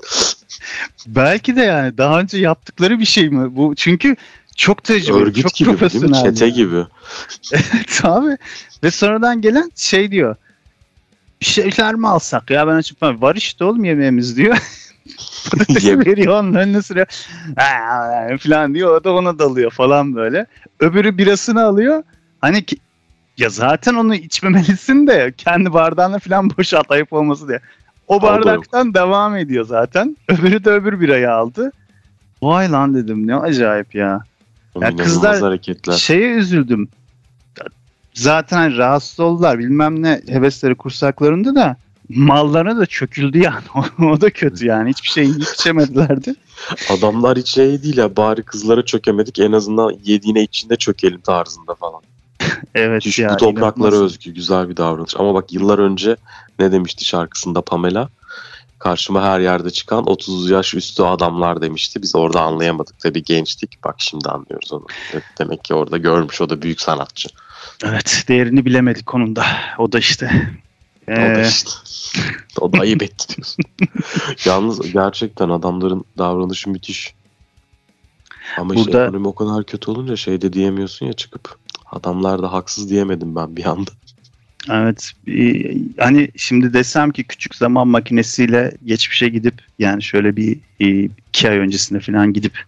belki 1.07 1.57
de 1.57 1.63
yani 1.63 1.99
daha 1.99 2.21
önce 2.21 2.39
yaptıkları 2.39 2.99
bir 2.99 3.05
şey 3.05 3.29
mi 3.29 3.57
bu? 3.57 3.75
Çünkü 3.77 4.17
çok 4.57 4.85
tecrübeli, 4.85 5.23
Örgüt 5.23 5.43
çok 5.43 5.55
gibi 5.55 5.71
profesyonel. 5.71 6.23
Çete 6.25 6.45
yani. 6.45 6.55
gibi. 6.55 6.85
Evet 7.53 8.01
abi. 8.05 8.37
Ve 8.83 8.91
sonradan 8.91 9.41
gelen 9.41 9.71
şey 9.77 10.11
diyor. 10.11 10.37
Bir 11.41 11.47
şeyler 11.47 11.95
mi 11.95 12.09
alsak 12.09 12.51
ya 12.51 12.67
ben 12.67 12.75
açıp 12.75 13.03
var 13.03 13.37
işte 13.37 13.65
oğlum 13.65 13.85
yemeğimiz 13.85 14.37
diyor. 14.37 14.59
Veriyor 16.07 16.41
onun 16.41 16.55
önüne 16.55 16.83
sürüyor. 16.83 17.07
Falan 18.39 18.75
diyor 18.75 18.97
o 18.97 19.05
da 19.05 19.13
ona 19.13 19.39
dalıyor 19.39 19.71
falan 19.71 20.15
böyle. 20.15 20.47
Öbürü 20.81 21.19
birasını 21.19 21.65
alıyor. 21.65 22.03
Hani 22.41 22.65
ki, 22.65 22.77
ya 23.39 23.49
zaten 23.49 23.95
onu 23.95 24.15
içmemelisin 24.15 25.07
de 25.07 25.35
kendi 25.37 25.73
bardağına 25.73 26.19
falan 26.19 26.51
boşalt 26.59 26.91
ayıp 26.91 27.13
olması 27.13 27.49
diye. 27.49 27.61
O 28.09 28.23
bardaktan 28.23 28.95
devam 28.95 29.37
ediyor 29.37 29.65
zaten. 29.65 30.17
Öbürü 30.29 30.65
de 30.65 30.71
öbür 30.71 31.01
birayı 31.01 31.33
aldı. 31.33 31.73
Vay 32.43 32.71
lan 32.73 32.95
dedim 32.95 33.27
ne 33.27 33.37
acayip 33.37 33.95
ya. 33.95 34.21
Ya 34.81 34.97
kızlar 34.97 35.41
hareketler. 35.41 35.93
Şeye 35.93 36.35
üzüldüm. 36.35 36.89
Zaten 38.15 38.57
hani 38.57 38.77
rahatsız 38.77 39.21
oldular 39.21 39.59
bilmem 39.59 40.03
ne 40.03 40.23
hevesleri 40.29 40.75
kursaklarında 40.75 41.55
da 41.55 41.77
mallarına 42.09 42.79
da 42.79 42.87
çöküldü 42.87 43.39
yani. 43.39 43.65
o 44.13 44.21
da 44.21 44.31
kötü 44.31 44.67
yani. 44.67 44.91
Hiçbir 44.91 45.09
şey 45.09 45.25
yiyip 45.25 45.55
içemedilerdi. 45.55 46.35
Adamlar 46.91 47.39
hiç 47.39 47.49
şey 47.49 47.83
değil 47.83 47.97
ya 47.97 48.17
bari 48.17 48.43
kızlara 48.43 48.85
çökemedik 48.85 49.39
en 49.39 49.53
azından 49.53 49.93
yediğine 50.05 50.43
içinde 50.43 50.77
çökelim 50.77 51.21
tarzında 51.21 51.75
falan. 51.75 52.01
Evet 52.75 53.03
Düş, 53.03 53.19
ya. 53.19 53.31
bu 53.31 53.37
topraklara 53.37 53.89
inanılmaz. 53.89 54.13
özgü 54.13 54.35
güzel 54.35 54.69
bir 54.69 54.77
davranış. 54.77 55.15
Ama 55.19 55.35
bak 55.35 55.53
yıllar 55.53 55.79
önce 55.79 56.17
ne 56.59 56.73
demişti 56.73 57.05
şarkısında 57.05 57.63
Pamela? 57.63 58.09
Karşıma 58.79 59.23
her 59.23 59.41
yerde 59.41 59.71
çıkan 59.71 60.07
30 60.07 60.51
yaş 60.51 60.75
üstü 60.75 61.03
adamlar 61.03 61.61
demişti. 61.61 62.03
Biz 62.03 62.17
orada 62.17 62.41
anlayamadık 62.41 62.99
tabii 63.01 63.23
gençtik. 63.23 63.85
Bak 63.85 63.95
şimdi 63.99 64.29
anlıyoruz 64.29 64.73
onu. 64.73 64.87
Demek 65.39 65.65
ki 65.65 65.75
orada 65.75 65.97
görmüş 65.97 66.41
o 66.41 66.51
da 66.51 66.63
büyük 66.63 66.81
sanatçı. 66.81 67.29
Evet 67.85 68.25
değerini 68.29 68.65
bilemedik 68.65 69.07
konumda. 69.07 69.47
O 69.79 69.93
da 69.93 69.99
işte. 69.99 70.53
O 71.09 71.11
da 71.13 71.41
Ee, 71.41 71.49
işte. 71.49 71.71
o 72.61 72.73
da 72.73 72.79
ayıp 72.81 73.03
etti 73.03 73.37
diyorsun. 73.37 73.65
Yalnız 74.47 74.93
gerçekten 74.93 75.49
adamların 75.49 76.05
davranışı 76.19 76.71
müthiş. 76.71 77.15
Ama 78.59 78.75
işte 78.75 78.87
Burada- 78.93 79.05
ekonomi 79.05 79.29
o 79.29 79.35
kadar 79.35 79.65
kötü 79.65 79.91
olunca 79.91 80.17
şey 80.17 80.41
de 80.41 80.53
diyemiyorsun 80.53 81.07
ya 81.07 81.13
çıkıp. 81.13 81.59
Adamlar 81.93 82.43
da 82.43 82.53
haksız 82.53 82.91
diyemedim 82.91 83.37
ben 83.37 83.57
bir 83.57 83.65
anda. 83.65 83.91
Evet. 84.71 85.13
Hani 85.99 86.29
şimdi 86.37 86.73
desem 86.73 87.11
ki 87.11 87.25
küçük 87.25 87.55
zaman 87.55 87.89
makinesiyle 87.89 88.73
geçmişe 88.85 89.29
gidip 89.29 89.55
yani 89.79 90.03
şöyle 90.03 90.37
bir 90.37 90.59
e, 90.81 90.89
iki 91.29 91.51
ay 91.51 91.59
öncesine 91.59 92.01
falan 92.01 92.33
gidip 92.33 92.65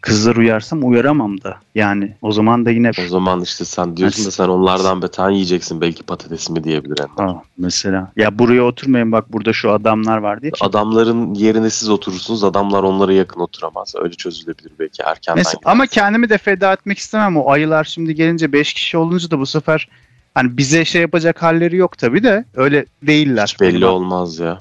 kızlar 0.00 0.36
uyarsam 0.36 0.88
uyaramam 0.88 1.42
da. 1.42 1.56
Yani 1.74 2.16
o 2.22 2.32
zaman 2.32 2.66
da 2.66 2.70
yine 2.70 2.90
O 3.06 3.08
zaman 3.08 3.40
işte 3.40 3.64
sen 3.64 3.96
diyorsun 3.96 4.24
da 4.26 4.30
sen 4.30 4.48
onlardan 4.48 5.02
beter 5.02 5.30
yiyeceksin 5.30 5.80
belki 5.80 6.02
patatesimi 6.02 6.64
diyebilir 6.64 6.98
Ender. 7.00 7.24
Ha, 7.24 7.42
mesela 7.58 8.12
ya 8.16 8.38
buraya 8.38 8.62
oturmayın 8.62 9.12
bak 9.12 9.32
burada 9.32 9.52
şu 9.52 9.70
adamlar 9.72 10.18
var 10.18 10.42
diye. 10.42 10.52
Adamların 10.60 11.34
yerine 11.34 11.70
siz 11.70 11.88
oturursunuz. 11.88 12.44
Adamlar 12.44 12.82
onlara 12.82 13.12
yakın 13.12 13.40
oturamaz. 13.40 13.94
Öyle 14.02 14.14
çözülebilir 14.14 14.72
belki 14.78 15.02
erkenden. 15.02 15.38
Mesela, 15.38 15.60
ama 15.64 15.86
kendimi 15.86 16.28
de 16.28 16.38
feda 16.38 16.72
etmek 16.72 16.98
istemem. 16.98 17.36
O 17.36 17.50
ayılar 17.50 17.84
şimdi 17.84 18.14
gelince 18.14 18.52
5 18.52 18.72
kişi 18.72 18.98
olunca 18.98 19.30
da 19.30 19.38
bu 19.38 19.46
sefer 19.46 19.88
hani 20.34 20.56
bize 20.56 20.84
şey 20.84 21.02
yapacak 21.02 21.42
halleri 21.42 21.76
yok 21.76 21.98
tabii 21.98 22.22
de 22.22 22.44
öyle 22.54 22.86
değiller. 23.02 23.46
Hiç 23.46 23.60
belli 23.60 23.86
olmaz 23.86 24.38
ya. 24.38 24.60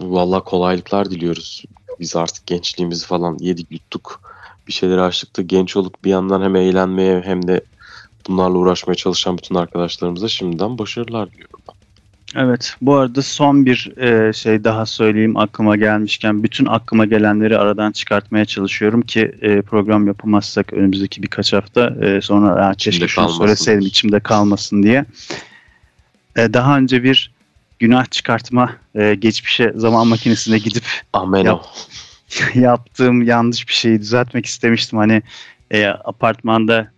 Vallahi 0.00 0.44
kolaylıklar 0.44 1.10
diliyoruz. 1.10 1.64
Biz 2.00 2.16
artık 2.16 2.46
gençliğimizi 2.46 3.06
falan 3.06 3.36
yedik 3.40 3.72
yuttuk. 3.72 4.27
Bir 4.68 4.72
şeyleri 4.72 5.00
açtık 5.00 5.36
da 5.36 5.42
genç 5.42 5.76
olup 5.76 6.04
bir 6.04 6.10
yandan 6.10 6.42
hem 6.42 6.56
eğlenmeye 6.56 7.20
hem 7.24 7.48
de 7.48 7.60
bunlarla 8.28 8.58
uğraşmaya 8.58 8.94
çalışan 8.94 9.38
bütün 9.38 9.54
arkadaşlarımıza 9.54 10.28
şimdiden 10.28 10.78
başarılar 10.78 11.30
diliyorum. 11.32 11.60
ben. 11.68 11.78
Evet. 12.36 12.76
Bu 12.82 12.94
arada 12.96 13.22
son 13.22 13.66
bir 13.66 13.96
e, 13.96 14.32
şey 14.32 14.64
daha 14.64 14.86
söyleyeyim 14.86 15.36
aklıma 15.36 15.76
gelmişken 15.76 16.42
bütün 16.42 16.66
aklıma 16.66 17.04
gelenleri 17.04 17.58
aradan 17.58 17.92
çıkartmaya 17.92 18.44
çalışıyorum 18.44 19.02
ki 19.02 19.32
e, 19.40 19.62
program 19.62 20.06
yapamazsak 20.06 20.72
önümüzdeki 20.72 21.22
birkaç 21.22 21.52
hafta 21.52 21.94
e, 22.00 22.20
sonra 22.20 22.62
"Ya 22.62 22.74
keşke 22.78 23.08
şunu 23.08 23.24
kalmasın." 23.24 23.38
söyleseydim 23.38 23.86
içimde 23.86 24.20
kalmasın 24.20 24.82
diye. 24.82 25.04
e, 26.36 26.52
daha 26.52 26.78
önce 26.78 27.02
bir 27.02 27.32
günah 27.78 28.10
çıkartma 28.10 28.72
e, 28.94 29.14
geçmişe 29.14 29.72
zaman 29.76 30.06
makinesine 30.06 30.58
gidip 30.58 30.84
Amen 31.12 31.44
Yap. 31.44 31.66
yaptığım 32.54 33.22
yanlış 33.22 33.68
bir 33.68 33.72
şeyi 33.72 34.00
düzeltmek 34.00 34.46
istemiştim. 34.46 34.98
Hani 34.98 35.22
e, 35.70 35.86
apartmanda 35.86 36.90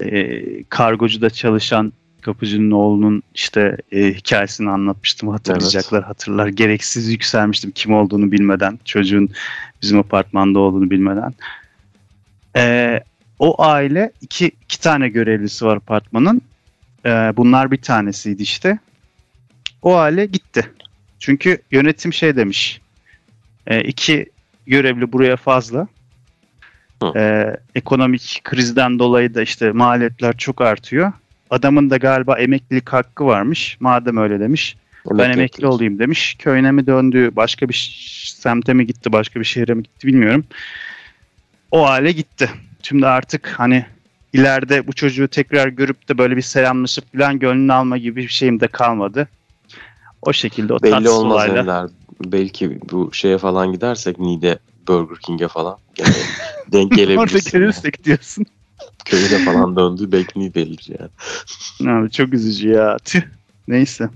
e, 0.00 0.42
kargocuda 0.64 1.30
çalışan 1.30 1.92
kapıcının 2.20 2.70
oğlunun 2.70 3.22
işte 3.34 3.76
e, 3.92 4.14
hikayesini 4.14 4.70
anlatmıştım. 4.70 5.28
Hatırlayacaklar 5.28 6.04
hatırlar. 6.04 6.48
Gereksiz 6.48 7.08
yükselmiştim 7.12 7.70
kim 7.70 7.94
olduğunu 7.94 8.32
bilmeden. 8.32 8.78
Çocuğun 8.84 9.28
bizim 9.82 9.98
apartmanda 9.98 10.58
olduğunu 10.58 10.90
bilmeden. 10.90 11.34
E, 12.56 13.00
o 13.38 13.62
aile 13.62 14.12
iki, 14.20 14.50
iki 14.62 14.80
tane 14.80 15.08
görevlisi 15.08 15.64
var 15.64 15.76
apartmanın. 15.76 16.42
E, 17.06 17.10
bunlar 17.10 17.70
bir 17.70 17.82
tanesiydi 17.82 18.42
işte. 18.42 18.78
O 19.82 19.96
aile 19.96 20.26
gitti. 20.26 20.70
Çünkü 21.18 21.58
yönetim 21.70 22.12
şey 22.12 22.36
demiş. 22.36 22.80
E, 23.66 23.80
iki 23.80 24.26
görevli 24.70 25.12
buraya 25.12 25.36
fazla. 25.36 25.88
Hı. 27.02 27.18
E, 27.18 27.56
ekonomik 27.74 28.40
krizden 28.44 28.98
dolayı 28.98 29.34
da 29.34 29.42
işte 29.42 29.72
maliyetler 29.72 30.36
çok 30.36 30.60
artıyor. 30.60 31.12
Adamın 31.50 31.90
da 31.90 31.96
galiba 31.96 32.38
emeklilik 32.38 32.88
hakkı 32.88 33.26
varmış. 33.26 33.76
Madem 33.80 34.16
öyle 34.16 34.40
demiş. 34.40 34.76
Ben 35.10 35.30
emekli 35.30 35.66
olayım 35.66 35.98
demiş. 35.98 36.36
Köyüne 36.38 36.70
mi 36.70 36.86
döndü, 36.86 37.30
başka 37.36 37.68
bir 37.68 37.92
semte 38.36 38.74
mi 38.74 38.86
gitti, 38.86 39.12
başka 39.12 39.40
bir 39.40 39.44
şehre 39.44 39.74
mi 39.74 39.82
gitti 39.82 40.06
bilmiyorum. 40.06 40.44
O 41.70 41.88
hale 41.88 42.12
gitti. 42.12 42.50
Şimdi 42.82 43.06
artık 43.06 43.54
hani 43.56 43.86
ileride 44.32 44.86
bu 44.86 44.92
çocuğu 44.92 45.28
tekrar 45.28 45.68
görüp 45.68 46.08
de 46.08 46.18
böyle 46.18 46.36
bir 46.36 46.42
selamlaşıp 46.42 47.12
falan 47.12 47.38
gönlünü 47.38 47.72
alma 47.72 47.98
gibi 47.98 48.20
bir 48.20 48.28
şeyim 48.28 48.60
de 48.60 48.66
kalmadı. 48.66 49.28
O 50.22 50.32
şekilde 50.32 50.72
o 50.74 50.78
Belli 50.82 50.90
tatsız 50.90 51.12
olmaz 51.12 51.34
olayla. 51.36 51.60
Ender. 51.60 51.90
Belki 52.24 52.78
bu 52.90 53.10
şeye 53.12 53.38
falan 53.38 53.72
gidersek 53.72 54.18
Niğde 54.18 54.58
Burger 54.88 55.16
King'e 55.18 55.48
falan 55.48 55.76
gene 55.94 56.08
denk 56.72 56.92
Orada 56.92 57.02
gelebilirsin. 57.02 57.50
görürsek 57.58 58.04
diyorsun. 58.04 58.46
Köyüne 59.04 59.38
falan 59.44 59.76
döndü. 59.76 60.12
Belki 60.12 60.40
Niğde'lidir 60.40 60.92
yani. 61.00 61.90
Abi 61.92 62.10
çok 62.10 62.34
üzücü 62.34 62.68
ya. 62.68 62.96
Tüh. 63.04 63.22
Neyse. 63.68 64.08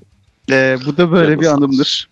Ee, 0.50 0.78
bu 0.86 0.96
da 0.96 1.12
böyle 1.12 1.30
Canı 1.30 1.40
bir 1.40 1.46
anımdır. 1.46 2.08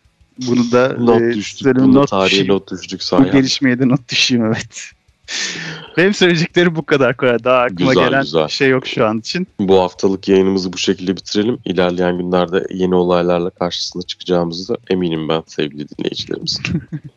Bunu 0.46 0.72
da 0.72 0.96
Not 0.98 1.22
e, 1.22 1.34
düştük. 1.34 1.74
Bunda 1.76 1.98
not 2.00 2.10
tarihe 2.10 2.30
düşeyim. 2.30 2.52
not 2.52 2.70
düştük 2.70 3.00
Bu 3.00 3.04
sayende. 3.04 3.30
gelişmeye 3.30 3.78
de 3.78 3.88
not 3.88 4.08
düşeyim 4.08 4.44
evet. 4.44 4.90
Benim 5.96 6.14
söyleyeceklerim 6.14 6.76
bu 6.76 6.86
kadar 6.86 7.16
Koray. 7.16 7.44
Daha 7.44 7.62
aklıma 7.62 7.92
Güzel, 7.92 8.06
gelen 8.08 8.22
güzel. 8.22 8.48
şey 8.48 8.68
yok 8.68 8.86
şu 8.86 9.06
an 9.06 9.18
için. 9.18 9.46
Bu 9.58 9.80
haftalık 9.80 10.28
yayınımızı 10.28 10.72
bu 10.72 10.78
şekilde 10.78 11.16
bitirelim. 11.16 11.58
İlerleyen 11.64 12.18
günlerde 12.18 12.66
yeni 12.70 12.94
olaylarla 12.94 13.50
karşısına 13.50 14.02
çıkacağımızı 14.02 14.74
da 14.74 14.78
eminim 14.90 15.28
ben 15.28 15.42
sevgili 15.46 15.86
dinleyicilerimiz. 15.88 16.60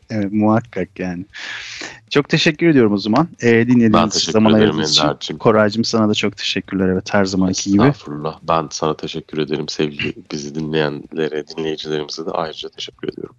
Evet 0.10 0.32
muhakkak 0.32 1.00
yani. 1.00 1.26
Çok 2.10 2.30
teşekkür 2.30 2.68
ediyorum 2.68 2.94
o 2.94 2.98
zaman. 2.98 3.28
Ben 3.44 3.68
dinlediğiniz 3.68 4.14
teşekkür 4.14 4.32
zaman 4.32 4.54
ayırdığınız 4.54 4.92
için. 4.92 5.04
Ender'cim. 5.04 5.38
Koraycığım 5.38 5.84
sana 5.84 6.10
da 6.10 6.14
çok 6.14 6.38
teşekkürler 6.38 6.88
evet 6.90 7.14
her 7.14 7.26
zamanki 7.26 7.72
gibi. 7.72 7.84
Estağfurullah. 7.84 8.40
Ben 8.48 8.68
sana 8.72 8.98
teşekkür 8.98 9.38
ederim. 9.38 9.70
Sevgili 9.70 10.14
bizi 10.32 10.56
dinleyenlere, 10.56 11.48
dinleyicilerimize 11.48 12.26
de 12.26 12.32
ayrıca 12.32 12.70
teşekkür 12.70 13.10
ediyorum. 13.10 13.36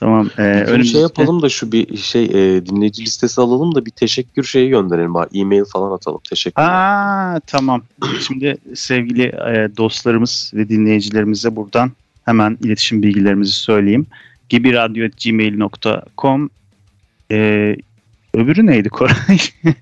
Tamam. 0.00 0.30
Ee, 0.38 0.42
Bir 0.42 0.44
önümüzdeki- 0.72 0.92
şey 0.92 1.00
yapalım 1.00 1.42
da 1.42 1.48
şu 1.48 1.72
bir 1.72 1.96
şey 1.96 2.24
e, 2.24 2.66
dinleyici 2.66 3.02
listesi 3.02 3.40
alalım 3.40 3.74
da 3.74 3.86
bir 3.86 3.90
teşekkür 3.90 4.44
şeyi 4.44 4.68
gönderelim. 4.68 5.14
bari. 5.14 5.28
E-mail 5.40 5.64
falan 5.64 5.92
atalım. 5.92 6.20
Teşekkürler. 6.30 6.68
Aa 6.68 7.40
tamam. 7.46 7.82
Şimdi 8.26 8.56
sevgili 8.74 9.22
e, 9.22 9.68
dostlarımız 9.76 10.50
ve 10.54 10.68
dinleyicilerimize 10.68 11.56
buradan 11.56 11.92
hemen 12.24 12.58
iletişim 12.64 13.02
bilgilerimizi 13.02 13.52
söyleyeyim. 13.52 14.06
gibiradyo.gmail.com 14.48 16.50
e, 17.30 17.76
Öbürü 18.34 18.66
neydi 18.66 18.88
Koray? 18.88 19.14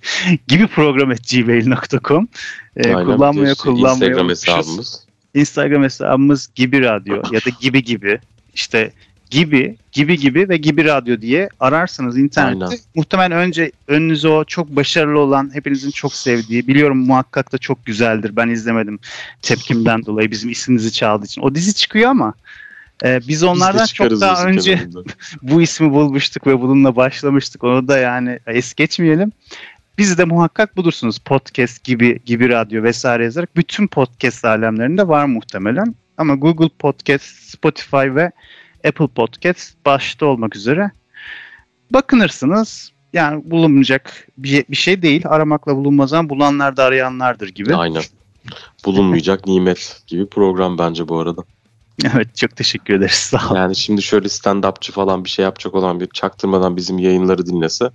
gibi 0.48 0.66
program.gmail.com 0.66 2.29
e, 2.77 2.94
Aynen. 2.94 3.05
kullanmaya 3.05 3.51
de 3.51 3.55
kullanmaya 3.55 4.11
Instagram 4.11 4.29
hesabımız. 4.29 5.05
Instagram 5.35 5.83
hesabımız 5.83 6.48
gibi 6.55 6.81
radyo 6.81 7.16
ya 7.16 7.40
da 7.40 7.51
gibi 7.61 7.85
gibi 7.85 8.18
işte 8.55 8.92
gibi 9.33 9.77
gibi 9.92 10.18
gibi 10.18 10.49
ve 10.49 10.57
gibi 10.57 10.85
radyo 10.85 11.21
diye 11.21 11.49
ararsanız 11.61 12.18
internette 12.18 12.64
Aynen. 12.64 12.79
muhtemelen 12.95 13.33
önce 13.33 13.73
önünüze 13.88 14.29
o 14.29 14.45
çok 14.45 14.77
başarılı 14.77 15.18
olan 15.18 15.55
hepinizin 15.55 15.90
çok 15.90 16.14
sevdiği 16.14 16.66
biliyorum 16.68 17.07
muhakkak 17.07 17.53
da 17.53 17.59
çok 17.59 17.87
güzeldir 17.87 18.37
ben 18.37 18.49
izlemedim 18.49 18.99
tepkimden 19.42 20.03
dolayı 20.07 20.31
bizim 20.31 20.51
ismimizi 20.51 20.92
çaldığı 20.92 21.25
için 21.25 21.42
o 21.42 21.55
dizi 21.55 21.75
çıkıyor 21.75 22.11
ama 22.11 22.35
e, 23.05 23.18
biz 23.21 23.29
Biz 23.29 23.42
onlardan 23.42 23.79
çok 23.79 23.88
çıkarız 23.88 24.21
daha 24.21 24.45
önce 24.45 24.81
bu 25.42 25.62
ismi 25.62 25.90
bulmuştuk 25.90 26.47
ve 26.47 26.61
bununla 26.61 26.97
başlamıştık. 26.97 27.64
Onu 27.64 27.88
da 27.88 27.99
yani 27.99 28.38
es 28.47 28.75
geçmeyelim. 28.75 29.33
Bizi 29.99 30.18
de 30.18 30.25
muhakkak 30.25 30.77
bulursunuz. 30.77 31.18
Podcast 31.18 31.85
gibi 31.85 32.21
gibi 32.25 32.49
radyo 32.49 32.83
vesaire 32.83 33.25
yazarak. 33.25 33.57
Bütün 33.57 33.87
podcast 33.87 34.45
alemlerinde 34.45 35.09
var 35.09 35.25
muhtemelen. 35.25 35.95
Ama 36.16 36.35
Google 36.35 36.68
Podcast, 36.79 37.25
Spotify 37.25 37.97
ve 37.97 38.33
Apple 38.88 39.07
Podcast 39.07 39.77
başta 39.87 40.27
olmak 40.27 40.57
üzere 40.57 40.90
bakınırsınız. 41.90 42.92
Yani 43.12 43.42
bulunmayacak 43.51 44.29
bir, 44.38 44.64
bir 44.68 44.77
şey 44.77 45.03
değil. 45.03 45.23
Aramakla 45.29 45.77
bulunmaz 45.77 46.12
ama 46.12 46.29
bulanlar 46.29 46.77
da 46.77 46.85
arayanlardır 46.85 47.49
gibi. 47.49 47.75
Aynen. 47.75 48.03
Bulunmayacak 48.85 49.47
nimet 49.47 50.03
gibi 50.07 50.27
program 50.27 50.79
bence 50.79 51.09
bu 51.09 51.18
arada. 51.18 51.42
Evet 52.05 52.37
çok 52.37 52.57
teşekkür 52.57 52.95
ederiz. 52.95 53.12
Sağ 53.12 53.49
olun. 53.49 53.57
Yani 53.57 53.77
şimdi 53.77 54.03
şöyle 54.03 54.29
stand-upçı 54.29 54.92
falan 54.92 55.25
bir 55.25 55.29
şey 55.29 55.42
yapacak 55.42 55.75
olan 55.75 56.01
bir 56.01 56.07
çaktırmadan 56.07 56.77
bizim 56.77 56.99
yayınları 56.99 57.47
dinlese. 57.47 57.90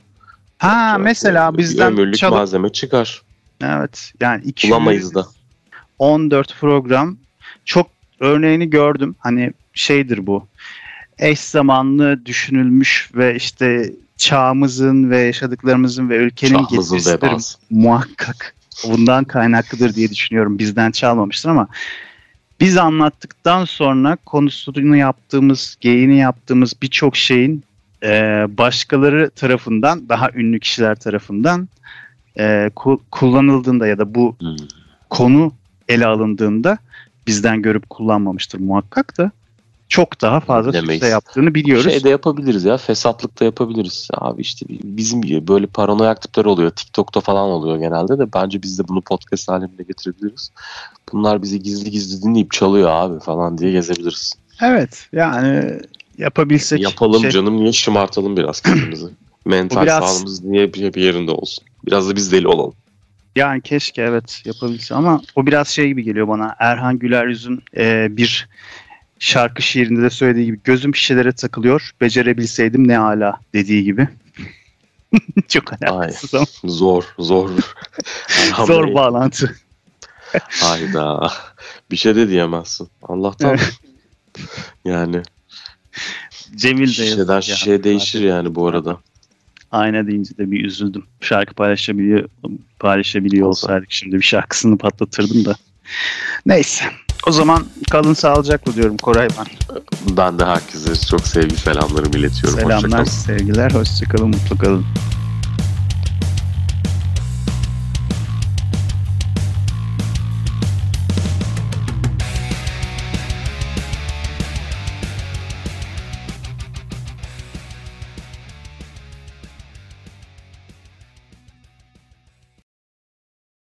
Ha 0.57 0.93
çok 0.95 1.03
mesela 1.05 1.53
bir 1.53 1.57
bizden 1.57 1.87
ömürlük 1.87 2.17
çalıp 2.17 2.33
malzeme 2.33 2.69
çıkar. 2.69 3.21
evet 3.61 4.11
yani 4.21 4.43
200 4.43 4.71
Bulamayız 4.71 5.15
da. 5.15 5.27
14 5.99 6.55
program 6.59 7.17
çok 7.65 7.87
örneğini 8.19 8.69
gördüm. 8.69 9.15
Hani 9.19 9.51
şeydir 9.77 10.27
bu. 10.27 10.47
Eş 11.19 11.39
zamanlı 11.39 12.25
düşünülmüş 12.25 13.09
ve 13.15 13.35
işte 13.35 13.93
çağımızın 14.17 15.09
ve 15.09 15.19
yaşadıklarımızın 15.19 16.09
ve 16.09 16.17
ülkenin 16.17 16.59
getirisidir 16.69 17.55
muhakkak. 17.69 18.55
Bundan 18.87 19.23
kaynaklıdır 19.23 19.93
diye 19.95 20.09
düşünüyorum. 20.09 20.59
Bizden 20.59 20.91
çalmamıştır 20.91 21.49
ama 21.49 21.67
biz 22.59 22.77
anlattıktan 22.77 23.65
sonra 23.65 24.17
konusunu 24.25 24.95
yaptığımız, 24.95 25.77
geyini 25.81 26.17
yaptığımız 26.17 26.73
birçok 26.81 27.15
şeyin 27.15 27.63
e, 28.03 28.09
başkaları 28.57 29.29
tarafından, 29.29 30.09
daha 30.09 30.31
ünlü 30.31 30.59
kişiler 30.59 30.95
tarafından 30.95 31.69
e, 32.39 32.43
ku- 32.75 32.99
kullanıldığında 33.11 33.87
ya 33.87 33.97
da 33.97 34.15
bu 34.15 34.35
Hmm. 34.39 34.55
konu 35.09 35.53
ele 35.87 36.05
alındığında 36.05 36.77
bizden 37.27 37.61
görüp 37.61 37.89
kullanmamıştır 37.89 38.59
muhakkak 38.59 39.17
da 39.17 39.31
çok 39.89 40.21
daha 40.21 40.39
fazla 40.39 40.69
Bilemeyiz. 40.73 40.99
sükse 41.01 41.07
yaptığını 41.11 41.55
biliyoruz. 41.55 41.83
Şey 41.91 42.03
de 42.03 42.09
yapabiliriz 42.09 42.63
ya. 42.63 42.77
Fesatlık 42.77 43.39
da 43.39 43.45
yapabiliriz. 43.45 44.07
Abi 44.13 44.41
işte 44.41 44.65
bizim 44.69 45.21
gibi 45.21 45.47
böyle 45.47 45.65
paranoyak 45.67 46.21
tipler 46.21 46.45
oluyor. 46.45 46.69
TikTok'ta 46.69 47.21
falan 47.21 47.49
oluyor 47.49 47.77
genelde 47.77 48.19
de. 48.19 48.33
Bence 48.33 48.61
biz 48.63 48.79
de 48.79 48.87
bunu 48.87 49.01
podcast 49.01 49.49
haline 49.49 49.69
getirebiliriz. 49.87 50.51
Bunlar 51.11 51.41
bizi 51.41 51.63
gizli 51.63 51.91
gizli 51.91 52.23
dinleyip 52.23 52.51
çalıyor 52.51 52.89
abi 52.89 53.19
falan 53.19 53.57
diye 53.57 53.71
gezebiliriz. 53.71 54.33
Evet 54.61 55.07
yani 55.13 55.79
yapabilsek 56.17 56.81
Yapalım 56.81 57.21
şey- 57.21 57.31
canım 57.31 57.57
niye 57.57 57.71
şımartalım 57.73 58.37
biraz 58.37 58.61
kendimizi. 58.61 59.07
Mental 59.45 59.83
biraz- 59.83 60.13
sağlığımız 60.13 60.43
niye 60.43 60.73
bir, 60.73 60.93
bir 60.93 61.01
yerinde 61.01 61.31
olsun. 61.31 61.63
Biraz 61.85 62.09
da 62.09 62.15
biz 62.15 62.31
deli 62.31 62.47
olalım. 62.47 62.73
Yani 63.35 63.61
keşke 63.61 64.01
evet 64.01 64.41
yapabilse 64.45 64.95
ama 64.95 65.21
o 65.35 65.45
biraz 65.45 65.67
şey 65.67 65.87
gibi 65.87 66.03
geliyor 66.03 66.27
bana. 66.27 66.55
Erhan 66.59 66.99
Güler 66.99 67.27
Yüz'ün 67.27 67.63
e, 67.77 68.07
bir 68.17 68.49
şarkı 69.19 69.61
şiirinde 69.61 70.01
de 70.01 70.09
söylediği 70.09 70.45
gibi 70.45 70.59
gözüm 70.63 70.95
şişelere 70.95 71.31
takılıyor. 71.31 71.91
Becerebilseydim 72.01 72.87
ne 72.87 72.99
ala 72.99 73.39
dediği 73.53 73.83
gibi. 73.83 74.07
Çok 75.47 75.73
alakasız 75.73 76.33
ama 76.35 76.45
Zor, 76.63 77.03
zor. 77.19 77.49
Zor 78.67 78.93
bağlantı. 78.93 79.55
Hayda. 80.49 81.31
Bir 81.91 81.97
şey 81.97 82.15
de 82.15 82.29
diyemezsin. 82.29 82.89
Allah'tan. 83.03 83.57
yani 84.85 85.21
Cemil 86.55 86.87
de 86.87 86.91
şişeden 86.93 87.39
şişeye 87.39 87.71
yani. 87.71 87.83
değişir 87.83 88.21
yani 88.21 88.55
bu 88.55 88.67
arada. 88.67 88.97
Ayna 89.71 90.07
deyince 90.07 90.37
de 90.37 90.51
bir 90.51 90.65
üzüldüm. 90.65 91.05
Şarkı 91.21 91.53
paylaşabiliyor, 91.53 92.29
paylaşabiliyor 92.79 93.47
Olsa. 93.47 93.67
olsaydık 93.67 93.91
şimdi 93.91 94.15
bir 94.15 94.21
şarkısını 94.21 94.77
patlatırdım 94.77 95.45
da. 95.45 95.55
Neyse. 96.45 96.85
O 97.27 97.31
zaman 97.31 97.63
kalın 97.91 98.13
sağlıcakla 98.13 98.73
diyorum 98.73 98.97
Koray 98.97 99.27
ben. 99.39 99.45
Ben 100.17 100.39
de 100.39 100.45
herkese 100.45 101.07
çok 101.07 101.21
sevgi 101.27 101.55
selamlarımı 101.55 102.17
iletiyorum. 102.17 102.59
Selamlar, 102.59 102.83
Hoşçakalın. 102.83 103.03
sevgiler, 103.03 103.71
hoşçakalın, 103.71 104.27
mutlu 104.27 104.57
kalın. 104.57 104.85